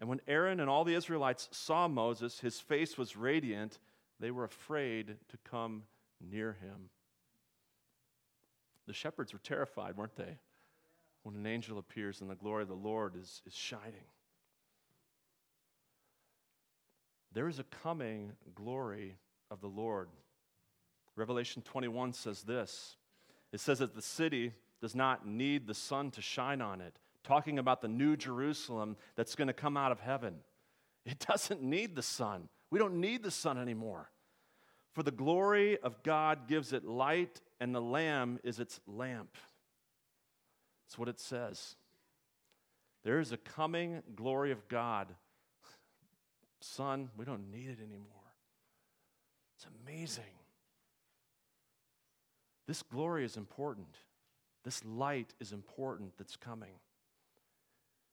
And 0.00 0.08
when 0.08 0.20
Aaron 0.26 0.60
and 0.60 0.68
all 0.68 0.84
the 0.84 0.94
Israelites 0.94 1.48
saw 1.52 1.88
Moses, 1.88 2.40
his 2.40 2.60
face 2.60 2.98
was 2.98 3.16
radiant, 3.16 3.78
they 4.20 4.30
were 4.30 4.44
afraid 4.44 5.16
to 5.28 5.36
come 5.44 5.84
near 6.20 6.56
him. 6.60 6.90
The 8.86 8.92
shepherds 8.92 9.32
were 9.32 9.38
terrified, 9.38 9.96
weren't 9.96 10.16
they? 10.16 10.38
When 11.28 11.36
an 11.36 11.46
angel 11.46 11.78
appears 11.78 12.22
and 12.22 12.30
the 12.30 12.34
glory 12.34 12.62
of 12.62 12.68
the 12.68 12.74
Lord 12.74 13.14
is, 13.14 13.42
is 13.46 13.52
shining. 13.52 14.06
There 17.34 17.48
is 17.48 17.58
a 17.58 17.64
coming 17.64 18.32
glory 18.54 19.18
of 19.50 19.60
the 19.60 19.66
Lord. 19.66 20.08
Revelation 21.16 21.60
21 21.60 22.14
says 22.14 22.44
this 22.44 22.96
it 23.52 23.60
says 23.60 23.80
that 23.80 23.94
the 23.94 24.00
city 24.00 24.52
does 24.80 24.94
not 24.94 25.26
need 25.26 25.66
the 25.66 25.74
sun 25.74 26.10
to 26.12 26.22
shine 26.22 26.62
on 26.62 26.80
it, 26.80 26.98
talking 27.24 27.58
about 27.58 27.82
the 27.82 27.88
new 27.88 28.16
Jerusalem 28.16 28.96
that's 29.14 29.34
going 29.34 29.48
to 29.48 29.52
come 29.52 29.76
out 29.76 29.92
of 29.92 30.00
heaven. 30.00 30.36
It 31.04 31.18
doesn't 31.26 31.62
need 31.62 31.94
the 31.94 32.02
sun. 32.02 32.48
We 32.70 32.78
don't 32.78 33.02
need 33.02 33.22
the 33.22 33.30
sun 33.30 33.58
anymore. 33.58 34.10
For 34.94 35.02
the 35.02 35.10
glory 35.10 35.78
of 35.78 36.02
God 36.02 36.48
gives 36.48 36.72
it 36.72 36.86
light, 36.86 37.42
and 37.60 37.74
the 37.74 37.82
Lamb 37.82 38.38
is 38.44 38.60
its 38.60 38.80
lamp. 38.86 39.36
That's 40.88 40.98
what 40.98 41.10
it 41.10 41.20
says. 41.20 41.76
There 43.04 43.20
is 43.20 43.30
a 43.30 43.36
coming 43.36 44.02
glory 44.16 44.52
of 44.52 44.66
God. 44.68 45.08
Sun, 46.62 47.10
we 47.14 47.26
don't 47.26 47.50
need 47.50 47.68
it 47.68 47.78
anymore. 47.78 48.06
It's 49.54 49.66
amazing. 49.84 50.24
This 52.66 52.82
glory 52.82 53.26
is 53.26 53.36
important. 53.36 53.98
This 54.64 54.82
light 54.82 55.34
is 55.40 55.52
important 55.52 56.16
that's 56.16 56.36
coming. 56.36 56.80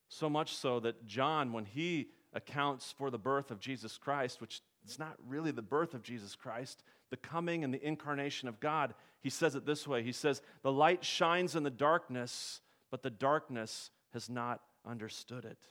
So 0.09 0.29
much 0.29 0.53
so 0.53 0.81
that 0.81 1.05
John, 1.05 1.53
when 1.53 1.63
he 1.63 2.09
accounts 2.33 2.93
for 2.97 3.09
the 3.09 3.17
birth 3.17 3.51
of 3.51 3.61
Jesus 3.61 3.97
Christ, 3.97 4.41
which 4.41 4.61
is 4.85 4.99
not 4.99 5.15
really 5.25 5.51
the 5.51 5.61
birth 5.61 5.93
of 5.93 6.03
Jesus 6.03 6.35
Christ, 6.35 6.83
the 7.09 7.17
coming 7.17 7.63
and 7.63 7.73
the 7.73 7.85
incarnation 7.87 8.49
of 8.49 8.59
God, 8.59 8.93
he 9.25 9.31
says 9.31 9.55
it 9.55 9.65
this 9.65 9.87
way 9.87 10.03
He 10.03 10.11
says, 10.11 10.43
The 10.61 10.71
light 10.71 11.03
shines 11.03 11.55
in 11.55 11.63
the 11.63 11.71
darkness, 11.71 12.61
but 12.91 13.03
the 13.03 13.09
darkness 13.09 13.91
has 14.13 14.29
not 14.29 14.61
understood 14.85 15.45
it. 15.45 15.69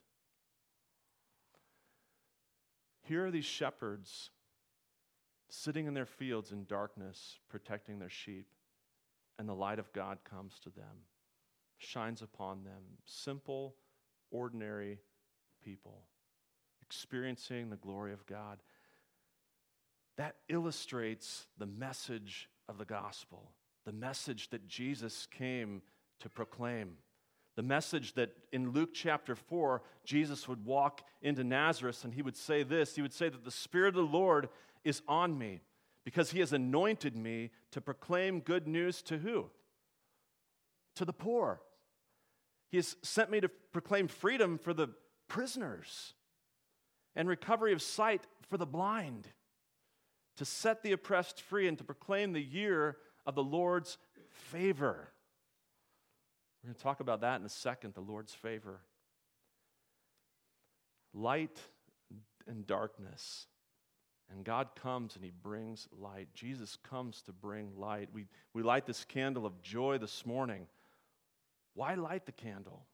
Here 3.03 3.27
are 3.27 3.31
these 3.31 3.45
shepherds 3.45 4.31
sitting 5.49 5.87
in 5.87 5.95
their 5.95 6.07
fields 6.07 6.53
in 6.53 6.65
darkness, 6.65 7.39
protecting 7.49 7.99
their 7.99 8.09
sheep, 8.09 8.47
and 9.39 9.49
the 9.49 9.55
light 9.55 9.79
of 9.79 9.93
God 9.93 10.19
comes 10.25 10.59
to 10.61 10.71
them, 10.71 11.07
shines 11.79 12.23
upon 12.23 12.65
them. 12.65 12.83
Simple, 13.05 13.77
ordinary 14.31 15.01
people 15.63 16.05
experiencing 16.85 17.71
the 17.71 17.77
glory 17.77 18.13
of 18.13 18.27
God. 18.27 18.63
That 20.17 20.37
illustrates 20.49 21.47
the 21.59 21.67
message 21.67 22.49
of 22.69 22.79
the 22.79 22.85
gospel, 22.85 23.53
the 23.85 23.93
message 23.93 24.51
that 24.51 24.69
Jesus 24.69 25.27
came 25.27 25.83
to 26.21 26.29
proclaim. 26.29 26.99
The 27.57 27.63
message 27.63 28.15
that 28.15 28.31
in 28.53 28.73
Luke 28.73 28.91
chapter 28.93 29.37
4, 29.37 29.83
Jesus 30.05 30.49
would 30.49 30.65
walk 30.65 31.03
into 31.23 31.45
Nazareth 31.45 32.05
and 32.05 32.13
he 32.13 32.23
would 32.23 32.37
say 32.37 32.63
this 32.63 32.97
He 32.97 33.03
would 33.03 33.13
say 33.13 33.29
that 33.29 33.45
the 33.45 33.51
Spirit 33.51 33.89
of 33.89 33.95
the 33.95 34.03
Lord 34.03 34.49
is 34.85 35.03
on 35.09 35.39
me 35.39 35.61
because 36.05 36.33
he 36.33 36.41
has 36.41 36.53
anointed 36.53 37.17
me 37.17 37.51
to 37.71 37.81
proclaim 37.81 38.41
good 38.41 38.67
news 38.67 39.03
to 39.03 39.19
who? 39.19 39.51
To 40.97 41.05
the 41.05 41.13
poor. 41.13 41.61
He 42.71 42.77
has 42.77 42.97
sent 43.03 43.31
me 43.31 43.41
to 43.41 43.49
proclaim 43.49 44.09
freedom 44.09 44.59
for 44.59 44.75
the 44.75 44.89
prisoners 45.29 46.15
and 47.17 47.29
recovery 47.29 47.73
of 47.73 47.81
sight 47.81 48.27
for 48.49 48.59
the 48.59 48.67
blind, 48.67 49.29
to 50.37 50.45
set 50.45 50.83
the 50.83 50.93
oppressed 50.93 51.41
free 51.41 51.69
and 51.69 51.79
to 51.79 51.85
proclaim 51.85 52.33
the 52.33 52.43
year 52.43 52.97
of 53.25 53.35
the 53.35 53.43
Lord's 53.43 53.97
favor. 54.31 55.14
We're 56.65 56.69
going 56.69 56.77
to 56.77 56.83
talk 56.83 57.01
about 57.01 57.21
that 57.21 57.41
in 57.41 57.45
a 57.45 57.51
second 57.51 57.93
the 57.93 58.01
Lord's 58.01 58.33
favor. 58.33 58.81
Light 61.13 61.59
and 62.47 62.67
darkness. 62.67 63.47
And 64.33 64.47
God 64.47 64.71
comes 64.75 65.15
and 65.15 65.23
He 65.23 65.31
brings 65.31 65.87
light. 65.93 66.29
Jesus 66.33 66.79
comes 66.89 67.21
to 67.23 67.33
bring 67.33 67.73
light. 67.77 68.09
We, 68.15 68.29
we 68.55 68.63
light 68.63 68.87
this 68.87 69.05
candle 69.05 69.45
of 69.45 69.61
joy 69.61 69.99
this 69.99 70.25
morning. 70.25 70.67
Why 71.75 71.97
light 71.97 72.25
the 72.25 72.33
candle? 72.33 72.87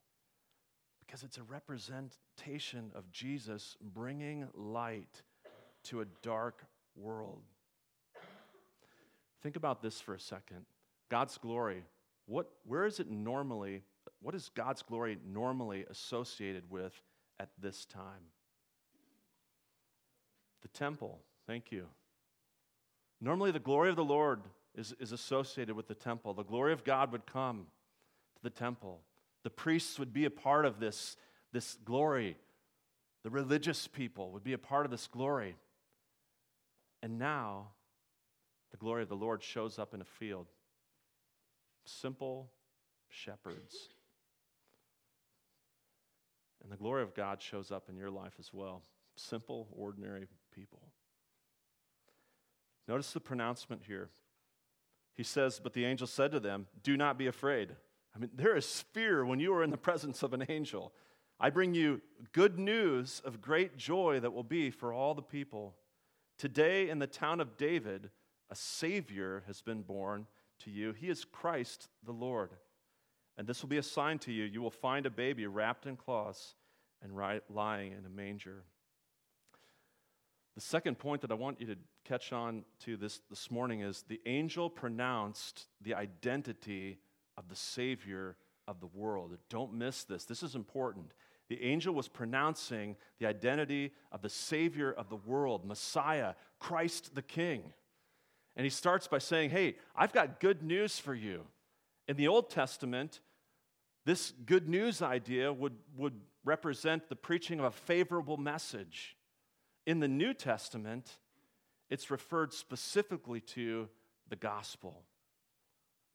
Because 1.06 1.22
it's 1.22 1.38
a 1.38 1.44
representation 1.44 2.90
of 2.96 3.12
Jesus 3.12 3.76
bringing 3.80 4.48
light 4.52 5.22
to 5.84 6.00
a 6.00 6.06
dark 6.22 6.66
world. 6.96 7.42
Think 9.44 9.54
about 9.54 9.80
this 9.80 10.00
for 10.00 10.14
a 10.14 10.20
second 10.20 10.64
God's 11.08 11.38
glory 11.38 11.84
what, 12.30 12.46
where 12.64 12.86
is 12.86 13.00
it 13.00 13.10
normally, 13.10 13.82
what 14.22 14.36
is 14.36 14.50
God's 14.54 14.82
glory 14.82 15.18
normally 15.26 15.84
associated 15.90 16.62
with 16.70 16.92
at 17.40 17.48
this 17.60 17.84
time? 17.84 18.30
The 20.62 20.68
temple, 20.68 21.18
thank 21.48 21.72
you. 21.72 21.86
Normally, 23.20 23.50
the 23.50 23.58
glory 23.58 23.90
of 23.90 23.96
the 23.96 24.04
Lord 24.04 24.42
is, 24.76 24.94
is 25.00 25.10
associated 25.10 25.74
with 25.74 25.88
the 25.88 25.94
temple. 25.94 26.32
The 26.32 26.44
glory 26.44 26.72
of 26.72 26.84
God 26.84 27.10
would 27.10 27.26
come 27.26 27.66
to 28.36 28.42
the 28.44 28.50
temple. 28.50 29.00
The 29.42 29.50
priests 29.50 29.98
would 29.98 30.12
be 30.12 30.24
a 30.24 30.30
part 30.30 30.66
of 30.66 30.78
this, 30.78 31.16
this 31.52 31.78
glory. 31.84 32.36
The 33.24 33.30
religious 33.30 33.88
people 33.88 34.30
would 34.30 34.44
be 34.44 34.52
a 34.52 34.58
part 34.58 34.84
of 34.84 34.92
this 34.92 35.08
glory. 35.08 35.56
And 37.02 37.18
now, 37.18 37.70
the 38.70 38.76
glory 38.76 39.02
of 39.02 39.08
the 39.08 39.16
Lord 39.16 39.42
shows 39.42 39.80
up 39.80 39.94
in 39.94 40.00
a 40.00 40.04
field. 40.04 40.46
Simple 41.84 42.50
shepherds. 43.08 43.88
And 46.62 46.70
the 46.70 46.76
glory 46.76 47.02
of 47.02 47.14
God 47.14 47.40
shows 47.40 47.70
up 47.70 47.88
in 47.88 47.96
your 47.96 48.10
life 48.10 48.34
as 48.38 48.52
well. 48.52 48.82
Simple, 49.16 49.68
ordinary 49.72 50.26
people. 50.54 50.80
Notice 52.86 53.12
the 53.12 53.20
pronouncement 53.20 53.82
here. 53.86 54.10
He 55.14 55.22
says, 55.22 55.60
But 55.62 55.74
the 55.74 55.84
angel 55.84 56.06
said 56.06 56.32
to 56.32 56.40
them, 56.40 56.66
Do 56.82 56.96
not 56.96 57.18
be 57.18 57.26
afraid. 57.26 57.76
I 58.14 58.18
mean, 58.18 58.30
there 58.34 58.56
is 58.56 58.84
fear 58.92 59.24
when 59.24 59.40
you 59.40 59.52
are 59.54 59.62
in 59.62 59.70
the 59.70 59.76
presence 59.76 60.22
of 60.22 60.32
an 60.32 60.44
angel. 60.48 60.92
I 61.38 61.50
bring 61.50 61.74
you 61.74 62.02
good 62.32 62.58
news 62.58 63.22
of 63.24 63.40
great 63.40 63.76
joy 63.76 64.20
that 64.20 64.32
will 64.32 64.44
be 64.44 64.70
for 64.70 64.92
all 64.92 65.14
the 65.14 65.22
people. 65.22 65.76
Today, 66.36 66.88
in 66.88 66.98
the 66.98 67.06
town 67.06 67.40
of 67.40 67.56
David, 67.56 68.10
a 68.50 68.56
Savior 68.56 69.44
has 69.46 69.62
been 69.62 69.82
born 69.82 70.26
to 70.60 70.70
you. 70.70 70.92
He 70.92 71.08
is 71.08 71.24
Christ 71.24 71.88
the 72.04 72.12
Lord. 72.12 72.50
And 73.36 73.46
this 73.46 73.62
will 73.62 73.68
be 73.68 73.78
a 73.78 73.82
sign 73.82 74.18
to 74.20 74.32
you. 74.32 74.44
You 74.44 74.60
will 74.60 74.70
find 74.70 75.06
a 75.06 75.10
baby 75.10 75.46
wrapped 75.46 75.86
in 75.86 75.96
cloths 75.96 76.54
and 77.02 77.12
lying 77.48 77.92
in 77.92 78.04
a 78.04 78.10
manger. 78.10 78.64
The 80.56 80.60
second 80.60 80.98
point 80.98 81.22
that 81.22 81.30
I 81.30 81.34
want 81.34 81.60
you 81.60 81.66
to 81.68 81.76
catch 82.04 82.32
on 82.32 82.64
to 82.80 82.96
this, 82.96 83.20
this 83.30 83.50
morning 83.50 83.80
is 83.80 84.04
the 84.08 84.20
angel 84.26 84.68
pronounced 84.68 85.68
the 85.80 85.94
identity 85.94 86.98
of 87.36 87.48
the 87.48 87.56
Savior 87.56 88.36
of 88.68 88.80
the 88.80 88.88
world. 88.88 89.36
Don't 89.48 89.72
miss 89.72 90.04
this. 90.04 90.24
This 90.24 90.42
is 90.42 90.54
important. 90.54 91.12
The 91.48 91.62
angel 91.62 91.94
was 91.94 92.08
pronouncing 92.08 92.96
the 93.18 93.26
identity 93.26 93.92
of 94.12 94.22
the 94.22 94.28
Savior 94.28 94.92
of 94.92 95.08
the 95.08 95.16
world, 95.16 95.64
Messiah, 95.64 96.34
Christ 96.58 97.14
the 97.14 97.22
King. 97.22 97.72
And 98.60 98.66
he 98.66 98.70
starts 98.70 99.08
by 99.08 99.20
saying, 99.20 99.48
Hey, 99.48 99.76
I've 99.96 100.12
got 100.12 100.38
good 100.38 100.62
news 100.62 100.98
for 100.98 101.14
you. 101.14 101.46
In 102.06 102.18
the 102.18 102.28
Old 102.28 102.50
Testament, 102.50 103.20
this 104.04 104.34
good 104.44 104.68
news 104.68 105.00
idea 105.00 105.50
would, 105.50 105.76
would 105.96 106.20
represent 106.44 107.08
the 107.08 107.16
preaching 107.16 107.58
of 107.58 107.64
a 107.64 107.70
favorable 107.70 108.36
message. 108.36 109.16
In 109.86 109.98
the 109.98 110.08
New 110.08 110.34
Testament, 110.34 111.10
it's 111.88 112.10
referred 112.10 112.52
specifically 112.52 113.40
to 113.40 113.88
the 114.28 114.36
gospel. 114.36 115.04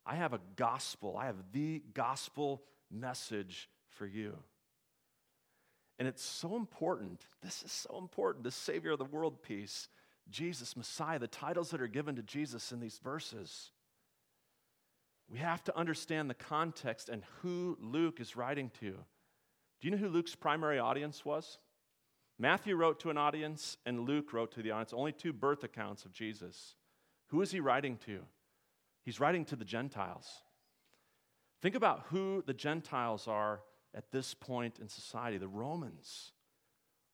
I 0.05 0.13
have 0.13 0.33
a 0.33 0.41
gospel, 0.55 1.17
I 1.17 1.25
have 1.25 1.51
the 1.51 1.81
gospel 1.95 2.61
message 2.91 3.71
for 3.87 4.05
you. 4.05 4.37
And 5.97 6.07
it's 6.07 6.23
so 6.23 6.55
important. 6.55 7.25
This 7.41 7.63
is 7.63 7.71
so 7.71 7.97
important. 7.97 8.43
The 8.43 8.51
Savior 8.51 8.91
of 8.91 8.99
the 8.99 9.05
world 9.05 9.41
piece, 9.41 9.87
Jesus, 10.29 10.75
Messiah, 10.75 11.19
the 11.19 11.27
titles 11.27 11.69
that 11.71 11.81
are 11.81 11.87
given 11.87 12.15
to 12.15 12.23
Jesus 12.23 12.71
in 12.71 12.79
these 12.79 12.99
verses. 13.03 13.71
We 15.29 15.39
have 15.39 15.63
to 15.65 15.77
understand 15.77 16.29
the 16.29 16.35
context 16.35 17.09
and 17.09 17.23
who 17.41 17.77
Luke 17.79 18.19
is 18.19 18.35
writing 18.35 18.71
to. 18.79 18.91
Do 18.91 19.87
you 19.87 19.91
know 19.91 19.97
who 19.97 20.09
Luke's 20.09 20.35
primary 20.35 20.79
audience 20.79 21.25
was? 21.25 21.57
Matthew 22.37 22.75
wrote 22.75 22.99
to 23.01 23.09
an 23.09 23.17
audience, 23.17 23.77
and 23.85 24.01
Luke 24.01 24.33
wrote 24.33 24.51
to 24.53 24.61
the 24.61 24.71
audience. 24.71 24.93
Only 24.93 25.13
two 25.13 25.31
birth 25.31 25.63
accounts 25.63 26.05
of 26.05 26.11
Jesus. 26.11 26.75
Who 27.27 27.41
is 27.41 27.51
he 27.51 27.59
writing 27.59 27.97
to? 28.05 28.19
He's 29.03 29.19
writing 29.19 29.45
to 29.45 29.55
the 29.55 29.65
Gentiles. 29.65 30.27
Think 31.61 31.75
about 31.75 32.05
who 32.09 32.43
the 32.45 32.53
Gentiles 32.53 33.27
are 33.27 33.61
at 33.93 34.11
this 34.11 34.33
point 34.33 34.79
in 34.79 34.89
society 34.89 35.37
the 35.37 35.47
Romans. 35.47 36.33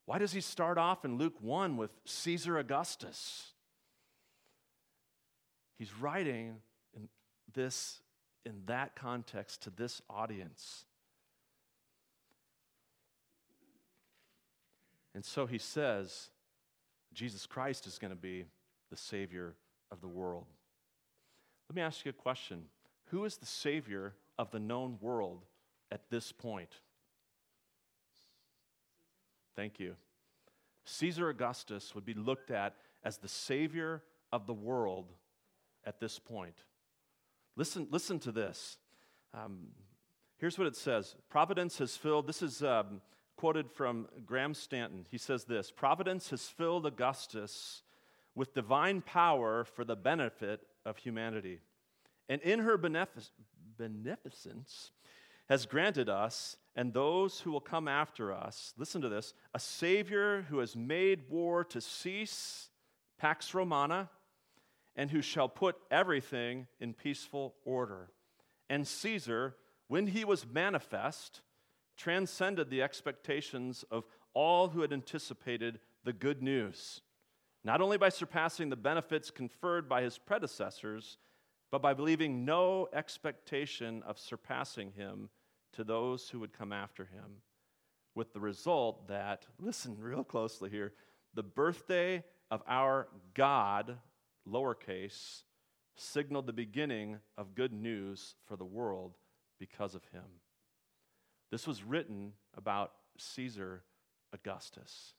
Why 0.06 0.18
does 0.18 0.32
he 0.32 0.42
start 0.42 0.78
off 0.78 1.06
in 1.06 1.18
Luke 1.18 1.36
1 1.42 1.78
with 1.78 1.92
Caesar 2.06 2.58
Augustus? 2.58 3.54
He's 5.78 5.94
writing 5.98 6.58
in 6.94 7.08
this 7.54 8.02
in 8.46 8.64
that 8.66 8.96
context 8.96 9.64
to 9.64 9.70
this 9.70 10.02
audience. 10.10 10.86
And 15.14 15.24
so 15.26 15.46
he 15.46 15.58
says, 15.58 16.30
Jesus 17.14 17.46
Christ 17.46 17.86
is 17.86 18.00
going 18.00 18.12
to 18.12 18.20
be 18.20 18.46
the 18.90 18.98
Savior 18.98 19.56
of 19.92 20.02
the 20.02 20.08
world. 20.08 20.46
Let 21.70 21.76
me 21.76 21.82
ask 21.82 22.06
you 22.06 22.10
a 22.10 22.14
question 22.14 22.64
Who 23.06 23.26
is 23.26 23.38
the 23.38 23.46
Savior 23.46 24.14
of 24.38 24.52
the 24.52 24.60
known 24.60 24.98
world 25.02 25.46
at 25.92 26.10
this 26.10 26.32
point? 26.32 26.76
Thank 29.56 29.80
you. 29.80 29.96
Caesar 30.86 31.30
Augustus 31.30 31.94
would 31.94 32.06
be 32.06 32.14
looked 32.14 32.52
at 32.52 32.76
as 33.04 33.18
the 33.18 33.28
Savior 33.28 34.04
of 34.32 34.48
the 34.48 34.54
world 34.54 35.12
at 35.86 36.00
this 36.00 36.20
point. 36.20 36.56
Listen, 37.56 37.88
listen 37.92 38.20
to 38.20 38.32
this. 38.32 38.78
Um, 39.34 39.68
here's 40.38 40.58
what 40.58 40.68
it 40.68 40.76
says 40.76 41.16
Providence 41.30 41.78
has 41.80 41.96
filled, 41.98 42.28
this 42.28 42.42
is 42.42 42.64
um, 42.64 43.02
quoted 43.36 43.70
from 43.72 44.08
Graham 44.26 44.54
Stanton. 44.54 45.06
He 45.10 45.18
says 45.18 45.46
this 45.46 45.72
Providence 45.72 46.30
has 46.30 46.48
filled 46.48 46.86
Augustus 46.86 47.84
with 48.36 48.54
divine 48.54 49.02
power 49.02 49.64
for 49.66 49.84
the 49.84 49.96
benefit 49.96 50.62
of 50.86 50.98
humanity. 50.98 51.60
And 52.30 52.42
in 52.42 52.60
her 52.60 52.78
benefic- 52.78 53.32
beneficence, 53.78 54.92
has 55.50 55.66
granted 55.66 56.08
us 56.08 56.56
and 56.76 56.94
those 56.94 57.40
who 57.42 57.52
will 57.52 57.60
come 57.60 57.88
after 57.88 58.32
us, 58.32 58.74
listen 58.78 59.02
to 59.02 59.10
this, 59.10 59.34
a 59.54 59.60
Savior 59.60 60.44
who 60.44 60.60
has 60.60 60.76
made 60.76 61.30
war 61.30 61.64
to 61.66 61.82
cease, 61.82 62.70
Pax 63.18 63.54
Romana, 63.54 64.10
and 64.96 65.12
who 65.12 65.22
shall 65.22 65.50
put 65.50 65.76
everything 65.90 66.68
in 66.80 66.94
peaceful 66.94 67.56
order. 67.66 68.10
And 68.70 68.88
Caesar, 68.88 69.56
when 69.88 70.08
he 70.08 70.24
was 70.24 70.46
manifest, 70.46 71.42
transcended 71.98 72.70
the 72.70 72.82
expectations 72.82 73.84
of 73.92 74.06
all 74.34 74.70
who 74.70 74.82
had 74.82 74.94
anticipated 74.94 75.80
the 76.06 76.14
good 76.14 76.42
news, 76.42 77.02
not 77.64 77.82
only 77.82 77.98
by 77.98 78.10
surpassing 78.10 78.70
the 78.70 78.76
benefits 78.78 79.30
conferred 79.30 79.90
by 79.90 80.02
his 80.02 80.18
predecessors, 80.18 81.18
but 81.70 81.82
by 81.82 81.94
believing 81.94 82.46
no 82.46 82.88
expectation 82.94 84.04
of 84.04 84.18
surpassing 84.18 84.92
him 84.94 85.30
to 85.74 85.84
those 85.84 86.30
who 86.30 86.40
would 86.40 86.54
come 86.54 86.74
after 86.74 87.06
him, 87.06 87.42
with 88.14 88.34
the 88.34 88.40
result 88.40 89.08
that, 89.08 89.46
listen 89.60 89.96
real 89.98 90.24
closely 90.24 90.70
here, 90.70 90.94
the 91.34 91.44
birthday 91.44 92.24
of 92.50 92.62
our 92.68 93.08
God, 93.34 93.98
lowercase, 94.48 95.44
signaled 95.96 96.48
the 96.48 96.54
beginning 96.54 97.20
of 97.38 97.56
good 97.56 97.72
news 97.72 98.36
for 98.46 98.58
the 98.58 98.66
world 98.66 99.16
because 99.60 99.96
of 99.96 100.04
him. 100.12 100.24
This 101.52 101.68
was 101.68 101.84
written 101.84 102.34
about 102.58 102.92
Caesar 103.18 103.84
Augustus. 104.34 105.14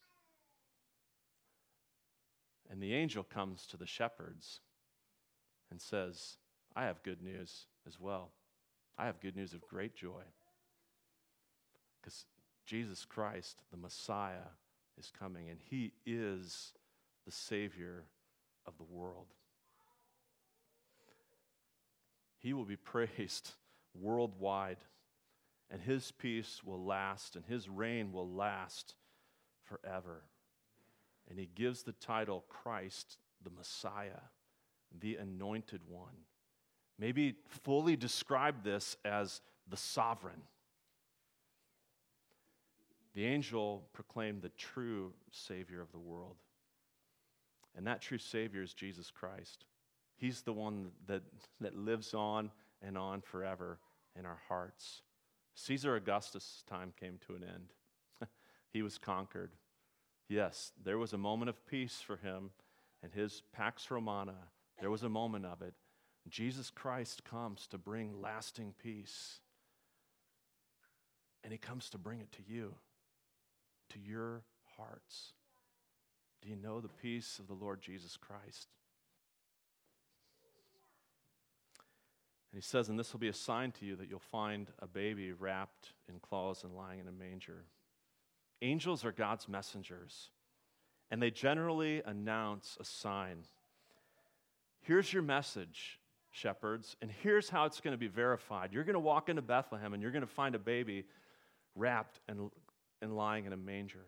And 2.70 2.82
the 2.82 2.94
angel 2.94 3.22
comes 3.22 3.66
to 3.66 3.76
the 3.76 3.86
shepherds 3.86 4.60
and 5.70 5.80
says, 5.80 6.38
I 6.74 6.84
have 6.84 7.02
good 7.02 7.22
news 7.22 7.66
as 7.86 8.00
well. 8.00 8.32
I 8.98 9.06
have 9.06 9.20
good 9.20 9.36
news 9.36 9.52
of 9.52 9.60
great 9.62 9.94
joy. 9.94 10.22
Because 12.02 12.26
Jesus 12.66 13.04
Christ, 13.04 13.62
the 13.70 13.76
Messiah, 13.76 14.50
is 14.98 15.10
coming, 15.16 15.48
and 15.48 15.58
he 15.70 15.92
is 16.04 16.72
the 17.24 17.32
Savior 17.32 18.04
of 18.66 18.76
the 18.76 18.84
world. 18.84 19.28
He 22.38 22.52
will 22.52 22.64
be 22.64 22.76
praised 22.76 23.52
worldwide 23.94 24.78
and 25.72 25.80
his 25.80 26.12
peace 26.12 26.60
will 26.62 26.84
last, 26.84 27.34
and 27.34 27.46
his 27.46 27.66
reign 27.66 28.12
will 28.12 28.28
last 28.28 28.94
forever. 29.64 30.24
And 31.30 31.38
he 31.38 31.48
gives 31.54 31.82
the 31.82 31.92
title 31.92 32.44
Christ, 32.46 33.16
the 33.42 33.50
Messiah, 33.50 34.20
the 35.00 35.16
anointed 35.16 35.80
one. 35.88 36.26
Maybe 36.98 37.36
fully 37.64 37.96
describe 37.96 38.62
this 38.62 38.98
as 39.02 39.40
the 39.66 39.78
sovereign. 39.78 40.42
The 43.14 43.26
angel 43.26 43.88
proclaimed 43.92 44.42
the 44.42 44.48
true 44.50 45.12
Savior 45.30 45.80
of 45.80 45.92
the 45.92 45.98
world. 45.98 46.36
And 47.76 47.86
that 47.86 48.00
true 48.00 48.18
Savior 48.18 48.62
is 48.62 48.74
Jesus 48.74 49.10
Christ. 49.10 49.64
He's 50.16 50.42
the 50.42 50.52
one 50.52 50.92
that, 51.06 51.22
that 51.60 51.76
lives 51.76 52.14
on 52.14 52.50
and 52.80 52.96
on 52.96 53.20
forever 53.20 53.78
in 54.18 54.26
our 54.26 54.40
hearts. 54.48 55.02
Caesar 55.54 55.96
Augustus' 55.96 56.64
time 56.66 56.92
came 56.98 57.18
to 57.26 57.34
an 57.34 57.44
end. 57.44 58.28
he 58.72 58.82
was 58.82 58.98
conquered. 58.98 59.52
Yes, 60.28 60.72
there 60.82 60.98
was 60.98 61.12
a 61.12 61.18
moment 61.18 61.48
of 61.48 61.66
peace 61.66 62.00
for 62.00 62.16
him 62.16 62.50
and 63.02 63.12
his 63.12 63.42
Pax 63.52 63.90
Romana. 63.90 64.36
There 64.80 64.90
was 64.90 65.02
a 65.02 65.08
moment 65.08 65.44
of 65.44 65.60
it. 65.60 65.74
Jesus 66.28 66.70
Christ 66.70 67.24
comes 67.24 67.66
to 67.68 67.78
bring 67.78 68.20
lasting 68.20 68.74
peace. 68.82 69.40
And 71.44 71.52
he 71.52 71.58
comes 71.58 71.90
to 71.90 71.98
bring 71.98 72.20
it 72.20 72.30
to 72.32 72.42
you, 72.46 72.74
to 73.92 73.98
your 73.98 74.42
hearts. 74.76 75.32
Do 76.42 76.48
you 76.48 76.56
know 76.56 76.80
the 76.80 76.88
peace 76.88 77.38
of 77.38 77.46
the 77.46 77.54
Lord 77.54 77.80
Jesus 77.80 78.16
Christ? 78.16 78.68
And 82.52 82.60
he 82.60 82.62
says, 82.62 82.88
And 82.88 82.98
this 82.98 83.12
will 83.12 83.20
be 83.20 83.28
a 83.28 83.34
sign 83.34 83.72
to 83.72 83.86
you 83.86 83.96
that 83.96 84.10
you'll 84.10 84.18
find 84.18 84.68
a 84.80 84.86
baby 84.86 85.32
wrapped 85.32 85.92
in 86.08 86.18
cloths 86.18 86.64
and 86.64 86.76
lying 86.76 87.00
in 87.00 87.08
a 87.08 87.12
manger. 87.12 87.64
Angels 88.60 89.04
are 89.04 89.12
God's 89.12 89.48
messengers, 89.48 90.30
and 91.10 91.20
they 91.20 91.30
generally 91.30 92.02
announce 92.04 92.76
a 92.80 92.84
sign. 92.84 93.38
Here's 94.82 95.12
your 95.12 95.22
message, 95.22 95.98
shepherds, 96.30 96.96
and 97.00 97.10
here's 97.10 97.48
how 97.48 97.64
it's 97.64 97.80
going 97.80 97.92
to 97.92 97.98
be 97.98 98.08
verified. 98.08 98.72
You're 98.72 98.84
going 98.84 98.94
to 98.94 99.00
walk 99.00 99.28
into 99.28 99.42
Bethlehem 99.42 99.94
and 99.94 100.02
you're 100.02 100.12
going 100.12 100.22
to 100.22 100.26
find 100.26 100.54
a 100.54 100.60
baby 100.60 101.04
wrapped 101.74 102.20
and, 102.28 102.50
and 103.02 103.16
lying 103.16 103.44
in 103.44 103.52
a 103.52 103.56
manger. 103.56 104.06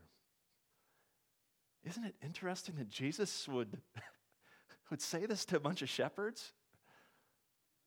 Isn't 1.84 2.04
it 2.04 2.14
interesting 2.22 2.76
that 2.76 2.88
Jesus 2.88 3.46
would, 3.48 3.76
would 4.90 5.02
say 5.02 5.26
this 5.26 5.44
to 5.46 5.56
a 5.56 5.60
bunch 5.60 5.82
of 5.82 5.90
shepherds? 5.90 6.52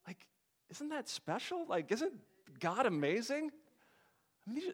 Like, 0.06 0.28
isn't 0.70 0.90
that 0.90 1.10
special? 1.10 1.66
Like, 1.68 1.92
isn't 1.92 2.14
God 2.60 2.86
amazing? 2.86 3.52
I 4.48 4.52
mean, 4.54 4.74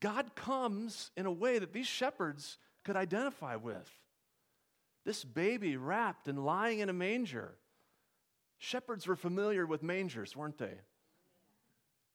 God 0.00 0.34
comes 0.34 1.10
in 1.16 1.26
a 1.26 1.32
way 1.32 1.58
that 1.58 1.72
these 1.72 1.86
shepherds 1.86 2.58
could 2.82 2.96
identify 2.96 3.56
with. 3.56 3.88
This 5.04 5.22
baby 5.22 5.76
wrapped 5.76 6.26
and 6.26 6.44
lying 6.44 6.80
in 6.80 6.88
a 6.88 6.94
manger. 6.94 7.54
Shepherds 8.58 9.06
were 9.06 9.16
familiar 9.16 9.66
with 9.66 9.82
mangers, 9.82 10.34
weren't 10.34 10.58
they? 10.58 10.78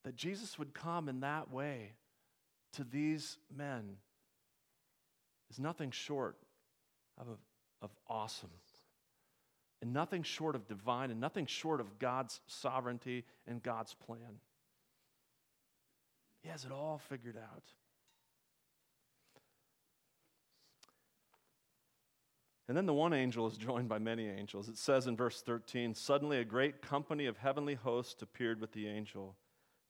That 0.04 0.16
Jesus 0.16 0.58
would 0.58 0.74
come 0.74 1.08
in 1.08 1.20
that 1.20 1.52
way 1.52 1.94
to 2.74 2.84
these 2.84 3.38
men 3.56 3.98
is 5.50 5.60
nothing 5.60 5.92
short 5.92 6.38
of, 7.18 7.28
of 7.82 7.90
awesome 8.08 8.50
and 9.82 9.94
nothing 9.94 10.24
short 10.24 10.56
of 10.56 10.68
divine 10.68 11.12
and 11.12 11.20
nothing 11.20 11.46
short 11.46 11.80
of 11.80 12.00
God's 12.00 12.42
sovereignty 12.48 13.24
and 13.48 13.64
God's 13.64 13.94
plan. 13.94 14.40
He 16.42 16.50
has 16.50 16.66
it 16.66 16.72
all 16.72 17.02
figured 17.10 17.38
out. 17.38 17.64
And 22.68 22.78
then 22.78 22.86
the 22.86 22.94
one 22.94 23.14
angel 23.14 23.48
is 23.48 23.58
joined 23.58 23.90
by 23.90 23.98
many 23.98 24.28
angels. 24.28 24.70
It 24.70 24.78
says 24.78 25.08
in 25.08 25.16
verse 25.16 25.42
13 25.42 25.96
Suddenly 25.96 26.40
a 26.40 26.46
great 26.46 26.82
company 26.82 27.26
of 27.26 27.38
heavenly 27.38 27.76
hosts 27.76 28.22
appeared 28.22 28.62
with 28.62 28.74
the 28.74 28.88
angel, 28.88 29.36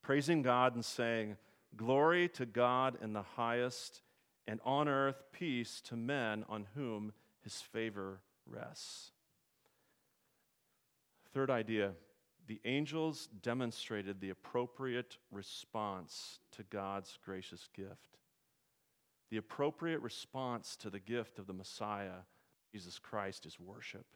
praising 0.01 0.41
God 0.41 0.75
and 0.75 0.85
saying, 0.85 1.35
Glory 1.75 2.27
to 2.29 2.45
God 2.45 2.97
in 3.01 3.13
the 3.13 3.21
highest, 3.21 4.01
and 4.47 4.59
on 4.65 4.87
earth 4.87 5.23
peace 5.31 5.81
to 5.81 5.95
men 5.95 6.43
on 6.49 6.67
whom 6.75 7.13
his 7.43 7.61
favor 7.61 8.21
rests. 8.45 9.11
Third 11.33 11.49
idea 11.49 11.93
the 12.47 12.59
angels 12.65 13.29
demonstrated 13.43 14.19
the 14.19 14.31
appropriate 14.31 15.17
response 15.31 16.39
to 16.51 16.63
God's 16.63 17.15
gracious 17.23 17.69
gift. 17.75 18.17
The 19.29 19.37
appropriate 19.37 20.01
response 20.01 20.75
to 20.77 20.89
the 20.89 20.99
gift 20.99 21.37
of 21.37 21.45
the 21.45 21.53
Messiah, 21.53 22.23
Jesus 22.71 22.97
Christ, 22.97 23.45
is 23.45 23.59
worship. 23.59 24.07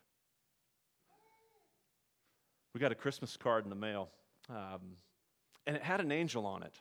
We 2.73 2.79
got 2.79 2.91
a 2.91 2.95
Christmas 2.95 3.37
card 3.37 3.65
in 3.65 3.69
the 3.69 3.75
mail, 3.75 4.09
um, 4.49 4.97
and 5.67 5.75
it 5.75 5.83
had 5.83 6.01
an 6.01 6.11
angel 6.11 6.47
on 6.47 6.63
it. 6.63 6.73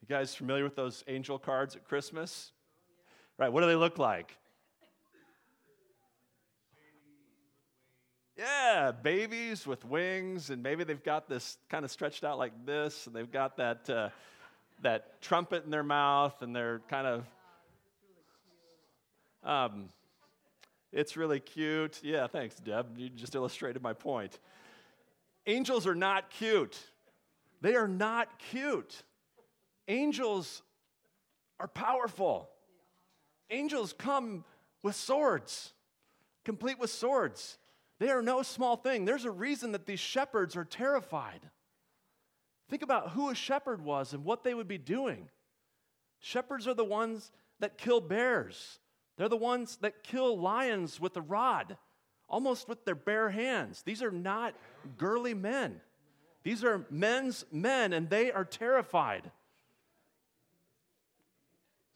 You 0.00 0.08
guys 0.08 0.34
familiar 0.34 0.64
with 0.64 0.76
those 0.76 1.04
angel 1.08 1.38
cards 1.38 1.74
at 1.76 1.84
Christmas? 1.84 2.52
Right, 3.38 3.52
what 3.52 3.60
do 3.62 3.66
they 3.66 3.76
look 3.76 3.98
like? 3.98 4.36
Yeah, 8.36 8.92
babies 8.92 9.66
with 9.66 9.84
wings, 9.86 10.50
and 10.50 10.62
maybe 10.62 10.84
they've 10.84 11.02
got 11.02 11.26
this 11.26 11.56
kind 11.70 11.84
of 11.86 11.90
stretched 11.90 12.22
out 12.22 12.36
like 12.36 12.52
this, 12.66 13.06
and 13.06 13.16
they've 13.16 13.30
got 13.30 13.56
that, 13.56 13.88
uh, 13.88 14.10
that 14.82 15.22
trumpet 15.22 15.64
in 15.64 15.70
their 15.70 15.82
mouth, 15.82 16.42
and 16.42 16.54
they're 16.54 16.80
kind 16.88 17.06
of. 17.06 17.24
Um, 19.42 19.88
it's 20.92 21.16
really 21.16 21.40
cute. 21.40 22.00
Yeah, 22.02 22.26
thanks, 22.26 22.56
Deb. 22.56 22.98
You 22.98 23.08
just 23.08 23.34
illustrated 23.34 23.82
my 23.82 23.94
point. 23.94 24.38
Angels 25.46 25.86
are 25.86 25.94
not 25.94 26.28
cute. 26.30 26.78
They 27.62 27.74
are 27.74 27.88
not 27.88 28.28
cute. 28.50 29.02
Angels 29.88 30.62
are 31.60 31.68
powerful. 31.68 32.48
Angels 33.50 33.94
come 33.96 34.44
with 34.82 34.96
swords, 34.96 35.72
complete 36.44 36.78
with 36.78 36.90
swords. 36.90 37.58
They 37.98 38.10
are 38.10 38.22
no 38.22 38.42
small 38.42 38.76
thing. 38.76 39.04
There's 39.04 39.24
a 39.24 39.30
reason 39.30 39.72
that 39.72 39.86
these 39.86 40.00
shepherds 40.00 40.56
are 40.56 40.64
terrified. 40.64 41.40
Think 42.68 42.82
about 42.82 43.10
who 43.10 43.30
a 43.30 43.34
shepherd 43.34 43.82
was 43.82 44.12
and 44.12 44.24
what 44.24 44.42
they 44.42 44.54
would 44.54 44.68
be 44.68 44.78
doing. 44.78 45.28
Shepherds 46.18 46.66
are 46.66 46.74
the 46.74 46.84
ones 46.84 47.30
that 47.60 47.78
kill 47.78 48.00
bears, 48.00 48.80
they're 49.16 49.28
the 49.28 49.36
ones 49.36 49.78
that 49.80 50.02
kill 50.02 50.38
lions 50.38 51.00
with 51.00 51.16
a 51.16 51.22
rod, 51.22 51.78
almost 52.28 52.68
with 52.68 52.84
their 52.84 52.94
bare 52.94 53.30
hands. 53.30 53.82
These 53.82 54.02
are 54.02 54.10
not 54.10 54.54
girly 54.98 55.32
men. 55.32 55.80
These 56.42 56.64
are 56.64 56.86
men's 56.90 57.44
men, 57.50 57.92
and 57.92 58.10
they 58.10 58.30
are 58.30 58.44
terrified. 58.44 59.30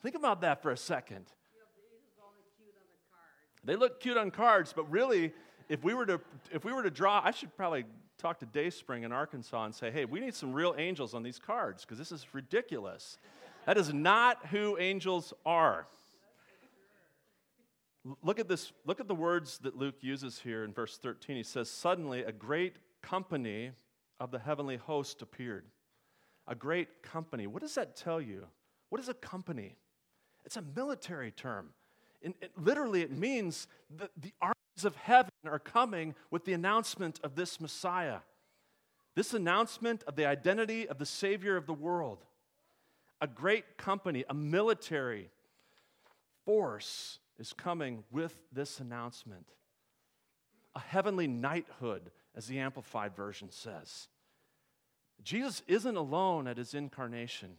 Think 0.03 0.15
about 0.15 0.41
that 0.41 0.63
for 0.63 0.71
a 0.71 0.77
second. 0.77 1.27
They 3.63 3.77
look 3.77 4.01
cute 4.01 4.17
on 4.17 4.31
cards, 4.31 4.73
but 4.75 4.91
really, 4.91 5.33
if 5.69 5.85
we 5.85 5.93
were 5.93 6.07
to 6.07 6.21
if 6.51 6.65
we 6.65 6.73
were 6.73 6.83
to 6.83 6.91
draw, 6.91 7.21
I 7.23 7.31
should 7.31 7.55
probably 7.57 7.85
talk 8.21 8.39
to 8.41 8.47
Dayspring 8.47 9.05
in 9.05 9.13
Arkansas 9.13 9.65
and 9.65 9.75
say, 9.75 9.91
hey, 9.91 10.05
we 10.05 10.21
need 10.21 10.35
some 10.35 10.53
real 10.53 10.75
angels 10.77 11.15
on 11.15 11.23
these 11.23 11.39
cards 11.39 11.85
because 11.85 11.99
this 11.99 12.13
is 12.13 12.27
ridiculous. 12.33 13.19
That 13.67 13.79
is 13.79 13.93
not 13.93 14.47
who 14.47 14.79
angels 14.79 15.33
are. 15.45 15.87
Look 18.23 18.41
at 18.41 18.49
this, 18.49 18.73
look 18.87 19.01
at 19.01 19.09
the 19.09 19.15
words 19.15 19.59
that 19.59 19.77
Luke 19.77 19.97
uses 20.01 20.39
here 20.39 20.65
in 20.65 20.73
verse 20.73 20.97
13. 20.97 21.37
He 21.37 21.43
says, 21.43 21.69
Suddenly 21.69 22.23
a 22.23 22.33
great 22.33 22.77
company 23.03 23.73
of 24.19 24.31
the 24.31 24.39
heavenly 24.39 24.77
host 24.77 25.21
appeared. 25.21 25.67
A 26.47 26.55
great 26.55 27.03
company. 27.03 27.47
What 27.47 27.63
does 27.63 27.75
that 27.75 27.97
tell 27.97 28.21
you? 28.21 28.47
What 28.89 29.01
is 29.01 29.09
a 29.09 29.15
company? 29.15 29.77
It's 30.45 30.57
a 30.57 30.65
military 30.75 31.31
term. 31.31 31.71
And 32.23 32.35
it, 32.41 32.53
literally, 32.57 33.03
it 33.03 33.11
means 33.11 33.67
that 33.99 34.11
the 34.17 34.33
armies 34.41 34.85
of 34.85 34.97
heaven 34.97 35.31
are 35.45 35.59
coming 35.59 36.15
with 36.31 36.45
the 36.45 36.53
announcement 36.53 37.21
of 37.23 37.35
this 37.35 37.61
Messiah. 37.61 38.19
This 39.15 39.35
announcement 39.35 40.03
of 40.05 40.17
the 40.17 40.27
identity 40.27 40.89
of 40.89 40.99
the 40.99 41.07
Savior 41.07 41.57
of 41.57 41.67
the 41.67 41.73
world. 41.75 42.25
A 43.21 43.27
great 43.27 43.77
company, 43.77 44.25
a 44.29 44.35
military 44.35 45.31
force 46.45 47.19
is 47.39 47.53
coming 47.53 48.05
with 48.11 48.37
this 48.53 48.81
announcement. 48.81 49.47
A 50.75 50.81
heavenly 50.81 51.27
knighthood, 51.27 52.11
as 52.35 52.47
the 52.47 52.61
Amplified 52.61 53.17
Version 53.17 53.51
says. 53.51 54.09
Jesus 55.23 55.63
isn't 55.67 55.97
alone 55.97 56.47
at 56.47 56.57
his 56.57 56.75
incarnation. 56.75 57.57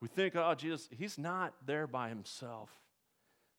We 0.00 0.08
think, 0.08 0.36
oh, 0.36 0.54
Jesus, 0.54 0.88
he's 0.96 1.18
not 1.18 1.54
there 1.66 1.86
by 1.86 2.08
himself 2.08 2.70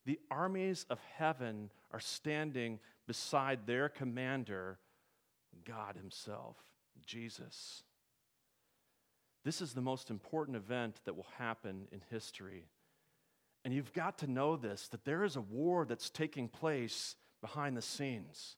the 0.06 0.18
armies 0.30 0.86
of 0.90 0.98
heaven 1.16 1.70
are 1.92 2.00
standing 2.00 2.78
beside 3.06 3.66
their 3.66 3.88
commander, 3.88 4.78
God 5.64 5.96
Himself, 5.96 6.56
Jesus. 7.06 7.82
This 9.44 9.60
is 9.60 9.72
the 9.72 9.80
most 9.80 10.10
important 10.10 10.56
event 10.56 11.00
that 11.04 11.16
will 11.16 11.26
happen 11.38 11.86
in 11.92 12.00
history. 12.10 12.66
And 13.64 13.74
you've 13.74 13.92
got 13.92 14.18
to 14.18 14.26
know 14.26 14.56
this 14.56 14.88
that 14.88 15.04
there 15.04 15.24
is 15.24 15.36
a 15.36 15.40
war 15.40 15.84
that's 15.84 16.10
taking 16.10 16.48
place 16.48 17.16
behind 17.40 17.76
the 17.76 17.82
scenes. 17.82 18.56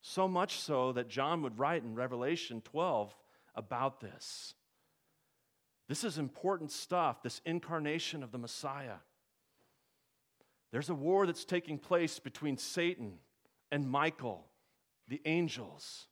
So 0.00 0.28
much 0.28 0.58
so 0.58 0.92
that 0.92 1.08
John 1.08 1.42
would 1.42 1.58
write 1.58 1.82
in 1.82 1.94
Revelation 1.94 2.62
12 2.62 3.14
about 3.54 4.00
this. 4.00 4.54
This 5.88 6.04
is 6.04 6.18
important 6.18 6.70
stuff, 6.70 7.22
this 7.22 7.40
incarnation 7.46 8.22
of 8.22 8.30
the 8.30 8.38
Messiah. 8.38 8.96
There's 10.70 10.90
a 10.90 10.94
war 10.94 11.26
that's 11.26 11.46
taking 11.46 11.78
place 11.78 12.18
between 12.18 12.58
Satan 12.58 13.14
and 13.72 13.88
Michael, 13.88 14.44
the 15.08 15.22
angels. 15.24 16.06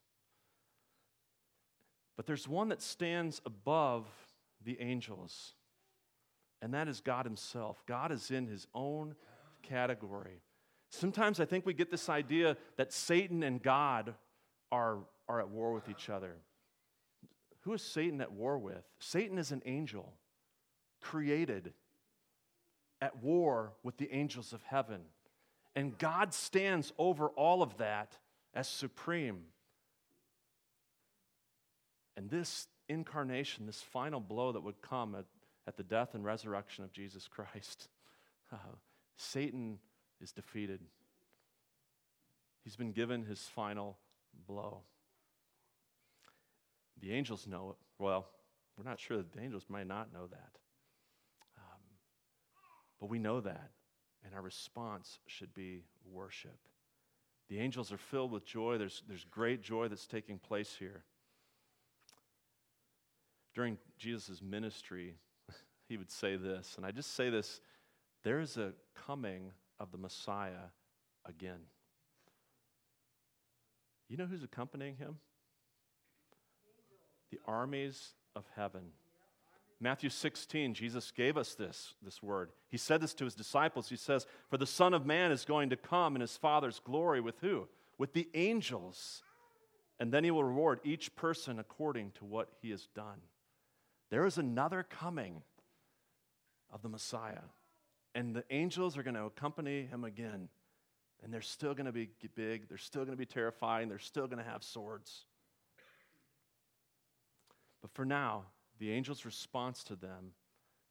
But 2.17 2.27
there's 2.27 2.49
one 2.49 2.71
that 2.71 2.81
stands 2.81 3.43
above 3.45 4.07
the 4.65 4.81
angels, 4.81 5.53
and 6.63 6.73
that 6.73 6.89
is 6.89 7.01
God 7.01 7.27
Himself. 7.27 7.83
God 7.87 8.11
is 8.11 8.31
in 8.31 8.47
His 8.47 8.67
own 8.75 9.15
category. 9.63 10.41
Sometimes 10.91 11.39
I 11.41 11.45
think 11.45 11.67
we 11.67 11.75
get 11.75 11.91
this 11.91 12.09
idea 12.09 12.57
that 12.79 12.93
Satan 12.95 13.43
and 13.43 13.63
God 13.63 14.15
are, 14.73 15.01
are 15.29 15.41
at 15.41 15.51
war 15.51 15.75
with 15.75 15.91
each 15.91 16.09
other. 16.09 16.37
Who 17.67 17.73
is 17.73 17.83
Satan 17.83 18.21
at 18.21 18.31
war 18.31 18.57
with? 18.59 18.85
Satan 19.01 19.39
is 19.39 19.51
an 19.51 19.61
angel 19.67 20.13
created 21.01 21.73
at 23.01 23.21
war 23.25 23.73
with 23.83 23.97
the 23.97 24.09
angels 24.15 24.53
of 24.53 24.63
heaven. 24.63 25.01
And 25.75 25.99
God 25.99 26.33
stands 26.33 26.93
over 26.97 27.27
all 27.31 27.65
of 27.65 27.79
that 27.79 28.17
as 28.55 28.69
supreme. 28.69 29.47
And 32.17 32.31
this 32.31 32.69
incarnation, 32.89 33.67
this 33.67 33.83
final 33.83 34.21
blow 34.21 34.53
that 34.53 34.63
would 34.63 34.81
come 34.81 35.17
at, 35.17 35.25
at 35.67 35.77
the 35.77 35.83
death 35.83 36.15
and 36.15 36.25
resurrection 36.25 36.85
of 36.85 36.93
Jesus 36.93 37.27
Christ, 37.27 37.89
uh, 38.53 38.59
Satan 39.17 39.81
is 40.21 40.31
defeated. 40.31 40.83
He's 42.63 42.77
been 42.77 42.93
given 42.93 43.25
his 43.25 43.41
final 43.41 43.99
blow. 44.47 44.83
The 47.01 47.13
angels 47.13 47.47
know 47.47 47.71
it. 47.71 47.77
Well, 48.03 48.27
we're 48.77 48.89
not 48.89 49.01
sure 49.01 49.17
that 49.17 49.33
the 49.33 49.41
angels 49.41 49.65
might 49.69 49.87
not 49.87 50.13
know 50.13 50.27
that. 50.27 50.59
Um, 51.57 51.81
but 53.01 53.09
we 53.09 53.19
know 53.19 53.41
that, 53.41 53.71
and 54.25 54.35
our 54.35 54.43
response 54.43 55.19
should 55.27 55.55
be 55.55 55.85
worship. 56.11 56.59
The 57.49 57.59
angels 57.59 57.93
are 57.93 57.99
filled 57.99 58.33
with 58.33 58.45
joy. 58.45 58.77
There's, 58.79 59.03
there's 59.09 59.25
great 59.31 59.63
joy 59.63 59.89
that's 59.89 60.07
taking 60.07 60.39
place 60.39 60.75
here. 60.79 61.05
During 63.55 63.79
Jesus' 63.99 64.43
ministry, 64.43 65.15
he 65.89 65.97
would 65.97 66.11
say 66.11 66.37
this, 66.37 66.75
and 66.77 66.85
I 66.85 66.91
just 66.91 67.15
say 67.15 67.31
this 67.31 67.61
there 68.25 68.41
is 68.41 68.57
a 68.57 68.73
coming 69.07 69.53
of 69.79 69.93
the 69.93 69.99
Messiah 69.99 70.71
again. 71.25 71.61
You 74.09 74.17
know 74.17 74.27
who's 74.27 74.43
accompanying 74.43 74.97
him? 74.97 75.17
The 77.31 77.41
armies 77.47 78.15
of 78.35 78.45
heaven. 78.55 78.93
Matthew 79.79 80.09
16, 80.09 80.73
Jesus 80.73 81.11
gave 81.11 81.37
us 81.37 81.55
this, 81.55 81.95
this 82.03 82.23
word. 82.23 82.51
He 82.69 82.79
said 82.79 83.01
this 83.01 83.13
to 83.15 83.25
his 83.25 83.35
disciples. 83.35 83.89
He 83.89 83.97
says, 83.97 84.27
For 84.49 84.57
the 84.57 84.67
Son 84.67 84.95
of 84.95 85.05
Man 85.05 85.31
is 85.33 85.45
going 85.45 85.71
to 85.71 85.77
come 85.77 86.15
in 86.15 86.23
his 86.23 86.37
Father's 86.37 86.81
glory 86.81 87.21
with 87.21 87.39
who? 87.41 87.69
With 87.99 88.15
the 88.15 88.29
angels. 88.33 89.23
And 90.01 90.13
then 90.13 90.25
he 90.25 90.31
will 90.31 90.45
reward 90.45 90.81
each 90.83 91.15
person 91.15 91.59
according 91.59 92.13
to 92.13 92.25
what 92.25 92.49
he 92.63 92.71
has 92.71 92.87
done. 92.95 93.21
There 94.11 94.25
is 94.25 94.39
another 94.39 94.83
coming 94.83 95.43
of 96.73 96.83
the 96.83 96.89
Messiah. 96.89 97.45
And 98.15 98.35
the 98.35 98.45
angels 98.51 98.97
are 98.97 99.03
going 99.03 99.15
to 99.15 99.25
accompany 99.25 99.85
him 99.85 100.05
again. 100.05 100.49
And 101.23 101.33
they're 101.33 101.43
still 101.43 101.75
going 101.75 101.87
to 101.87 101.93
be 101.93 102.09
big, 102.35 102.69
they're 102.69 102.79
still 102.79 103.03
going 103.03 103.17
to 103.17 103.19
be 103.19 103.27
terrifying, 103.27 103.89
they're 103.89 103.99
still 103.99 104.27
going 104.27 104.43
to 104.43 104.51
have 104.51 104.63
swords. 104.63 105.27
But 107.87 107.95
for 107.95 108.05
now, 108.05 108.47
the 108.81 108.93
angel's 108.93 109.25
response 109.25 109.85
to 109.85 109.95
them, 109.95 110.33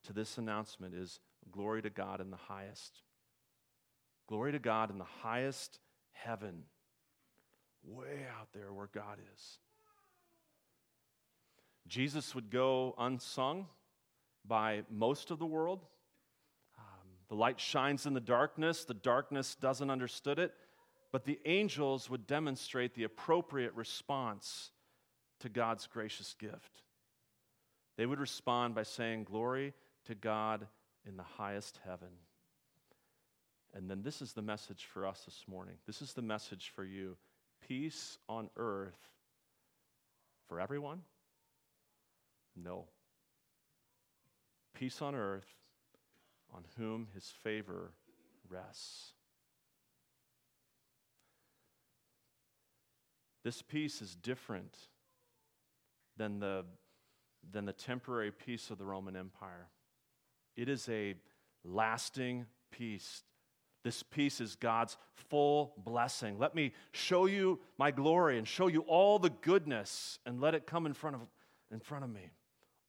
to 0.06 0.14
this 0.14 0.38
announcement, 0.38 0.96
is 0.96 1.20
glory 1.52 1.82
to 1.82 1.90
God 1.90 2.22
in 2.22 2.32
the 2.32 2.38
highest. 2.38 3.02
Glory 4.28 4.54
to 4.54 4.60
God 4.60 4.90
in 4.90 4.98
the 4.98 5.04
highest 5.04 5.80
heaven, 6.14 6.64
way 7.84 8.26
out 8.40 8.48
there 8.54 8.72
where 8.72 8.88
God 8.94 9.18
is. 9.36 9.60
Jesus 11.90 12.34
would 12.34 12.50
go 12.50 12.96
unsung 12.98 13.68
by 14.48 14.84
most 14.90 15.32
of 15.32 15.38
the 15.38 15.46
world. 15.46 15.86
Um, 16.78 17.10
the 17.28 17.36
light 17.36 17.60
shines 17.60 18.06
in 18.06 18.14
the 18.14 18.22
darkness, 18.22 18.86
the 18.86 18.94
darkness 18.94 19.56
doesn't 19.56 19.90
understood 19.90 20.40
it, 20.40 20.54
but 21.12 21.26
the 21.26 21.42
angels 21.44 22.10
would 22.10 22.26
demonstrate 22.26 22.96
the 22.96 23.04
appropriate 23.04 23.74
response 23.74 24.72
to 25.42 25.50
God's 25.50 25.88
gracious 25.88 26.34
gift. 26.40 26.84
They 27.98 28.06
would 28.06 28.20
respond 28.20 28.76
by 28.76 28.84
saying, 28.84 29.24
Glory 29.24 29.74
to 30.06 30.16
God 30.16 30.68
in 31.08 31.18
the 31.18 31.24
highest 31.24 31.80
heaven. 31.86 32.10
And 33.74 33.90
then 33.90 34.02
this 34.04 34.22
is 34.22 34.34
the 34.34 34.42
message 34.42 34.88
for 34.94 35.06
us 35.06 35.24
this 35.26 35.44
morning. 35.48 35.76
This 35.86 36.02
is 36.02 36.14
the 36.14 36.22
message 36.22 36.72
for 36.76 36.84
you 36.84 37.18
peace 37.68 38.18
on 38.30 38.50
earth 38.58 39.10
for 40.48 40.60
everyone? 40.60 41.02
No. 42.56 42.86
Peace 44.74 45.02
on 45.02 45.16
earth 45.16 45.48
on 46.54 46.64
whom 46.78 47.08
his 47.14 47.34
favor 47.44 47.92
rests. 48.50 49.14
This 53.44 53.62
peace 53.62 54.02
is 54.02 54.16
different 54.16 54.76
than 56.18 56.40
the 56.40 56.66
than 57.52 57.66
the 57.66 57.74
temporary 57.74 58.32
peace 58.32 58.70
of 58.70 58.78
the 58.78 58.86
Roman 58.86 59.16
Empire. 59.16 59.70
It 60.56 60.70
is 60.70 60.88
a 60.90 61.16
lasting 61.64 62.46
peace. 62.72 63.24
This 63.84 64.04
peace 64.04 64.42
is 64.42 64.56
God's 64.56 64.98
full 65.14 65.74
blessing. 65.78 66.40
Let 66.40 66.56
me 66.56 66.74
show 66.92 67.26
you 67.26 67.60
my 67.78 67.92
glory 67.92 68.38
and 68.38 68.48
show 68.48 68.68
you 68.68 68.82
all 68.82 69.20
the 69.20 69.30
goodness 69.30 70.20
and 70.26 70.42
let 70.42 70.56
it 70.56 70.66
come 70.66 70.86
in 70.86 70.94
front 70.94 71.18
of, 71.18 71.22
in 71.72 71.80
front 71.80 72.04
of 72.04 72.10
me. 72.10 72.32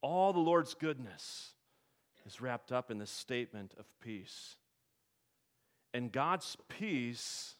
All 0.01 0.33
the 0.33 0.39
Lord's 0.39 0.75
goodness 0.75 1.53
is 2.25 2.41
wrapped 2.41 2.73
up 2.73 2.91
in 2.91 2.99
this 2.99 3.11
statement 3.11 3.75
of 3.79 3.85
peace. 4.01 4.57
And 5.93 6.11
God's 6.11 6.57
peace 6.69 7.57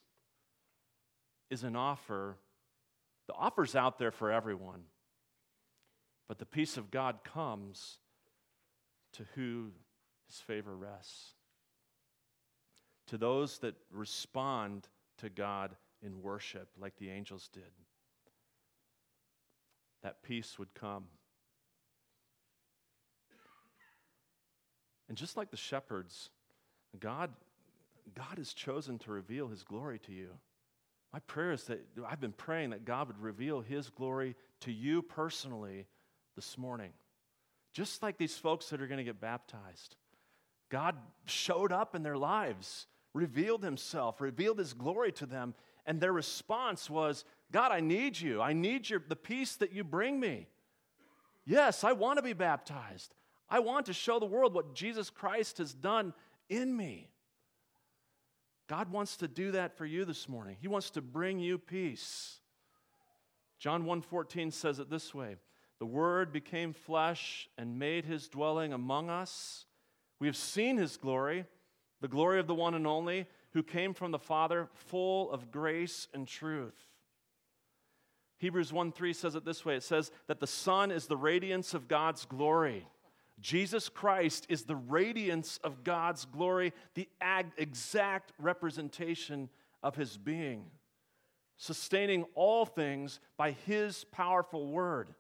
is 1.51 1.63
an 1.63 1.77
offer. 1.77 2.37
The 3.29 3.35
offer's 3.35 3.75
out 3.75 3.99
there 3.99 4.11
for 4.11 4.31
everyone. 4.31 4.83
But 6.29 6.39
the 6.39 6.47
peace 6.47 6.77
of 6.77 6.91
God 6.91 7.19
comes 7.25 7.99
to 9.13 9.25
who 9.35 9.71
his 10.27 10.41
favor 10.41 10.77
rests. 10.77 11.35
To 13.09 13.19
those 13.19 13.59
that 13.59 13.77
respond 13.93 14.89
to 15.19 15.29
God 15.31 15.77
in 16.03 16.23
worship, 16.23 16.69
like 16.79 16.97
the 16.97 17.11
angels 17.11 17.49
did, 17.53 17.63
that 20.03 20.23
peace 20.23 20.59
would 20.59 20.75
come. 20.75 21.05
And 25.09 25.17
just 25.17 25.37
like 25.37 25.53
the 25.53 25.57
shepherds, 25.57 26.31
God, 26.99 27.31
God 28.15 28.39
has 28.39 28.53
chosen 28.53 28.99
to 29.01 29.13
reveal 29.13 29.47
his 29.47 29.63
glory 29.63 30.01
to 30.01 30.13
you. 30.13 30.31
My 31.13 31.21
prayer 31.21 31.53
is 31.53 31.65
that 31.65 31.87
I've 32.09 32.21
been 32.21 32.33
praying 32.33 32.71
that 32.71 32.85
God 32.85 33.07
would 33.07 33.21
reveal 33.21 33.61
his 33.61 33.89
glory 33.89 34.35
to 34.61 34.73
you 34.73 35.01
personally 35.01 35.87
this 36.37 36.57
morning. 36.57 36.93
Just 37.73 38.03
like 38.03 38.17
these 38.17 38.37
folks 38.37 38.71
that 38.71 38.81
are 38.81 38.87
going 38.87 38.99
to 38.99 39.05
get 39.05 39.21
baptized, 39.21 39.97
God 40.71 40.97
showed 41.25 41.73
up 41.73 41.95
in 41.95 42.03
their 42.03 42.17
lives, 42.17 42.87
revealed 43.13 43.63
himself, 43.63 44.21
revealed 44.21 44.59
his 44.59 44.73
glory 44.73 45.13
to 45.13 45.27
them, 45.27 45.55
and 45.87 46.01
their 46.01 46.13
response 46.13 46.89
was, 46.89 47.25
God, 47.53 47.73
I 47.73 47.81
need 47.81 48.19
you. 48.19 48.41
I 48.43 48.53
need 48.53 48.89
your, 48.89 49.03
the 49.07 49.17
peace 49.17 49.57
that 49.57 49.73
you 49.73 49.85
bring 49.85 50.19
me. 50.19 50.49
Yes, 51.45 51.85
I 51.85 51.93
want 51.93 52.19
to 52.19 52.23
be 52.23 52.33
baptized. 52.33 53.15
I 53.49 53.61
want 53.61 53.87
to 53.87 53.93
show 53.93 54.19
the 54.19 54.27
world 54.27 54.53
what 54.53 54.75
Jesus 54.75 55.11
Christ 55.11 55.59
has 55.59 55.73
done 55.73 56.13
in 56.49 56.77
me. 56.77 57.11
God 58.69 58.91
wants 58.91 59.17
to 59.19 59.29
do 59.29 59.53
that 59.53 59.77
for 59.77 59.87
you 59.87 60.05
this 60.05 60.29
morning. 60.29 60.57
He 60.61 60.67
wants 60.67 60.91
to 60.91 61.01
bring 61.01 61.39
you 61.39 61.57
peace. 61.57 62.41
John 63.59 63.85
1:14 63.85 64.53
says 64.53 64.81
it 64.81 64.91
this 64.91 65.15
way. 65.15 65.37
The 65.79 65.87
Word 65.87 66.33
became 66.33 66.73
flesh 66.73 67.49
and 67.59 67.79
made 67.79 68.05
his 68.05 68.29
dwelling 68.29 68.73
among 68.73 69.11
us. 69.11 69.67
We 70.19 70.27
have 70.27 70.37
seen 70.37 70.79
his 70.79 70.97
glory, 70.97 71.45
the 72.01 72.09
glory 72.09 72.41
of 72.41 72.47
the 72.47 72.55
one 72.55 72.75
and 72.75 72.87
only, 72.87 73.27
who 73.53 73.63
came 73.63 73.95
from 73.95 74.11
the 74.11 74.19
Father, 74.19 74.69
full 74.75 75.31
of 75.31 75.51
grace 75.51 76.09
and 76.15 76.27
truth. 76.27 76.75
Hebrews 78.39 78.73
1 78.73 78.93
3 78.93 79.13
says 79.13 79.35
it 79.35 79.45
this 79.45 79.65
way 79.65 79.77
it 79.77 79.83
says 79.83 80.11
that 80.27 80.41
the 80.41 80.47
Son 80.47 80.91
is 80.91 81.07
the 81.07 81.17
radiance 81.17 81.75
of 81.75 81.89
God's 81.89 82.25
glory. 82.25 82.87
Jesus 83.39 83.89
Christ 83.89 84.47
is 84.49 84.65
the 84.65 84.77
radiance 84.77 85.59
of 85.63 85.85
God's 85.85 86.25
glory, 86.25 86.73
the 86.95 87.09
ag- 87.21 87.53
exact 87.59 88.33
representation 88.39 89.51
of 89.83 89.95
his 89.95 90.17
being, 90.17 90.65
sustaining 91.59 92.25
all 92.35 92.65
things 92.65 93.21
by 93.37 93.51
his 93.51 94.05
powerful 94.05 94.67
word. 94.69 95.15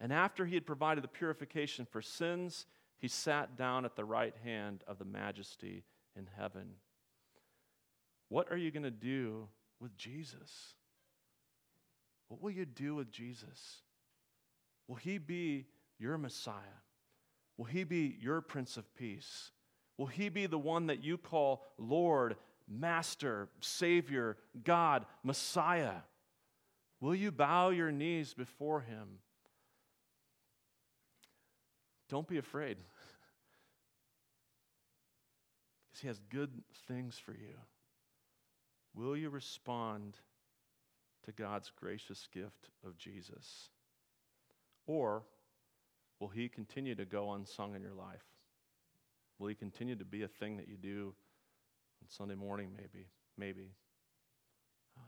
And 0.00 0.12
after 0.12 0.46
he 0.46 0.54
had 0.54 0.66
provided 0.66 1.02
the 1.02 1.08
purification 1.08 1.86
for 1.90 2.00
sins, 2.00 2.66
he 2.98 3.08
sat 3.08 3.56
down 3.56 3.84
at 3.84 3.96
the 3.96 4.04
right 4.04 4.34
hand 4.44 4.84
of 4.86 4.98
the 4.98 5.04
majesty 5.04 5.84
in 6.16 6.28
heaven. 6.38 6.74
What 8.28 8.50
are 8.50 8.56
you 8.56 8.70
going 8.70 8.82
to 8.82 8.90
do 8.90 9.48
with 9.80 9.96
Jesus? 9.96 10.74
What 12.28 12.42
will 12.42 12.50
you 12.50 12.66
do 12.66 12.94
with 12.94 13.10
Jesus? 13.10 13.82
Will 14.86 14.96
he 14.96 15.18
be 15.18 15.66
your 15.98 16.18
Messiah? 16.18 16.54
Will 17.56 17.66
he 17.66 17.84
be 17.84 18.16
your 18.20 18.40
Prince 18.40 18.76
of 18.76 18.94
Peace? 18.94 19.50
Will 19.96 20.06
he 20.06 20.28
be 20.28 20.46
the 20.46 20.58
one 20.58 20.86
that 20.86 21.02
you 21.02 21.18
call 21.18 21.64
Lord, 21.76 22.36
Master, 22.68 23.48
Savior, 23.60 24.36
God, 24.62 25.06
Messiah? 25.24 26.02
Will 27.00 27.14
you 27.14 27.32
bow 27.32 27.70
your 27.70 27.90
knees 27.90 28.34
before 28.34 28.80
him? 28.80 29.18
Don't 32.08 32.28
be 32.28 32.38
afraid. 32.38 32.78
Because 35.90 36.02
He 36.02 36.08
has 36.08 36.20
good 36.30 36.50
things 36.86 37.18
for 37.18 37.32
you. 37.32 37.56
Will 38.94 39.16
you 39.16 39.30
respond 39.30 40.16
to 41.24 41.32
God's 41.32 41.70
gracious 41.74 42.28
gift 42.32 42.70
of 42.84 42.96
Jesus? 42.96 43.70
Or 44.86 45.22
will 46.20 46.28
He 46.28 46.48
continue 46.48 46.94
to 46.94 47.04
go 47.04 47.32
unsung 47.32 47.74
in 47.74 47.82
your 47.82 47.94
life? 47.94 48.24
Will 49.38 49.48
He 49.48 49.54
continue 49.54 49.96
to 49.96 50.04
be 50.04 50.22
a 50.22 50.28
thing 50.28 50.56
that 50.56 50.68
you 50.68 50.76
do 50.76 51.14
on 52.02 52.08
Sunday 52.08 52.34
morning, 52.34 52.70
maybe? 52.76 53.06
Maybe. 53.36 53.70
Um, 54.96 55.04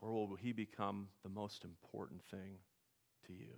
or 0.00 0.12
will 0.12 0.36
He 0.36 0.52
become 0.52 1.08
the 1.22 1.28
most 1.28 1.64
important 1.64 2.22
thing 2.30 2.58
to 3.26 3.32
you? 3.32 3.54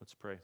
Let's 0.00 0.14
pray. 0.14 0.38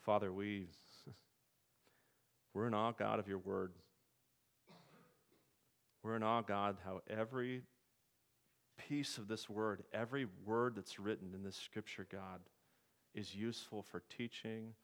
Father, 0.00 0.32
we, 0.32 0.66
we're 2.54 2.66
in 2.66 2.74
awe, 2.74 2.92
God, 2.92 3.18
of 3.18 3.28
your 3.28 3.38
word. 3.38 3.72
We're 6.02 6.16
in 6.16 6.22
awe, 6.22 6.40
God, 6.40 6.78
how 6.84 7.02
every 7.08 7.62
piece 8.88 9.18
of 9.18 9.28
this 9.28 9.48
word, 9.48 9.84
every 9.92 10.26
word 10.44 10.74
that's 10.76 10.98
written 10.98 11.34
in 11.34 11.44
this 11.44 11.56
scripture, 11.56 12.06
God, 12.10 12.40
is 13.14 13.34
useful 13.34 13.82
for 13.82 14.02
teaching, 14.16 14.74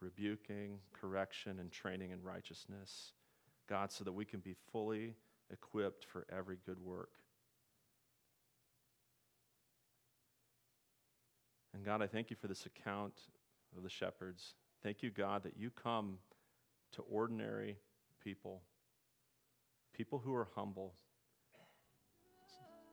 rebuking, 0.00 0.78
correction, 0.98 1.58
and 1.58 1.70
training 1.70 2.12
in 2.12 2.22
righteousness. 2.22 3.12
God, 3.68 3.92
so 3.92 4.04
that 4.04 4.12
we 4.12 4.24
can 4.24 4.40
be 4.40 4.54
fully 4.70 5.14
equipped 5.50 6.04
for 6.04 6.26
every 6.30 6.58
good 6.66 6.78
work. 6.78 7.10
And 11.74 11.84
God, 11.84 12.02
I 12.02 12.06
thank 12.06 12.30
you 12.30 12.36
for 12.36 12.48
this 12.48 12.66
account 12.66 13.14
of 13.76 13.82
the 13.82 13.88
shepherds. 13.88 14.54
Thank 14.82 15.02
you, 15.02 15.10
God, 15.10 15.42
that 15.44 15.56
you 15.56 15.70
come 15.70 16.18
to 16.92 17.02
ordinary 17.02 17.78
people, 18.22 18.62
people 19.94 20.18
who 20.18 20.34
are 20.34 20.48
humble, 20.54 20.94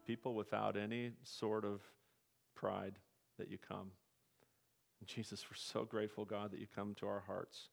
people 0.07 0.33
without 0.33 0.77
any 0.77 1.11
sort 1.23 1.65
of 1.65 1.81
pride 2.55 2.95
that 3.37 3.49
you 3.49 3.57
come. 3.57 3.91
And 4.99 5.07
Jesus, 5.07 5.45
we're 5.49 5.55
so 5.55 5.83
grateful, 5.85 6.25
God, 6.25 6.51
that 6.51 6.59
you 6.59 6.67
come 6.73 6.93
to 6.95 7.07
our 7.07 7.23
hearts. 7.25 7.69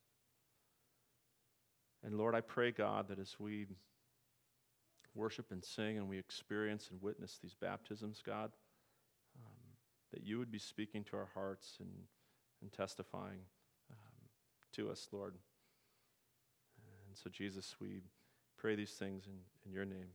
And 2.06 2.16
Lord, 2.16 2.36
I 2.36 2.40
pray, 2.40 2.70
God, 2.70 3.08
that 3.08 3.18
as 3.18 3.34
we 3.40 3.66
worship 5.16 5.50
and 5.50 5.64
sing 5.64 5.98
and 5.98 6.08
we 6.08 6.18
experience 6.18 6.88
and 6.92 7.02
witness 7.02 7.38
these 7.42 7.56
baptisms, 7.60 8.22
God, 8.24 8.52
um, 9.44 9.74
that 10.12 10.22
you 10.24 10.38
would 10.38 10.52
be 10.52 10.58
speaking 10.60 11.02
to 11.04 11.16
our 11.16 11.28
hearts 11.34 11.78
and, 11.80 11.90
and 12.62 12.72
testifying 12.72 13.40
um, 13.90 14.28
to 14.74 14.88
us, 14.88 15.08
Lord. 15.10 15.34
And 17.08 17.16
so, 17.16 17.28
Jesus, 17.28 17.74
we 17.80 18.02
pray 18.56 18.76
these 18.76 18.92
things 18.92 19.26
in, 19.26 19.38
in 19.66 19.72
your 19.72 19.84
name. 19.84 20.10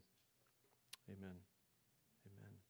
Amen. 1.09 1.35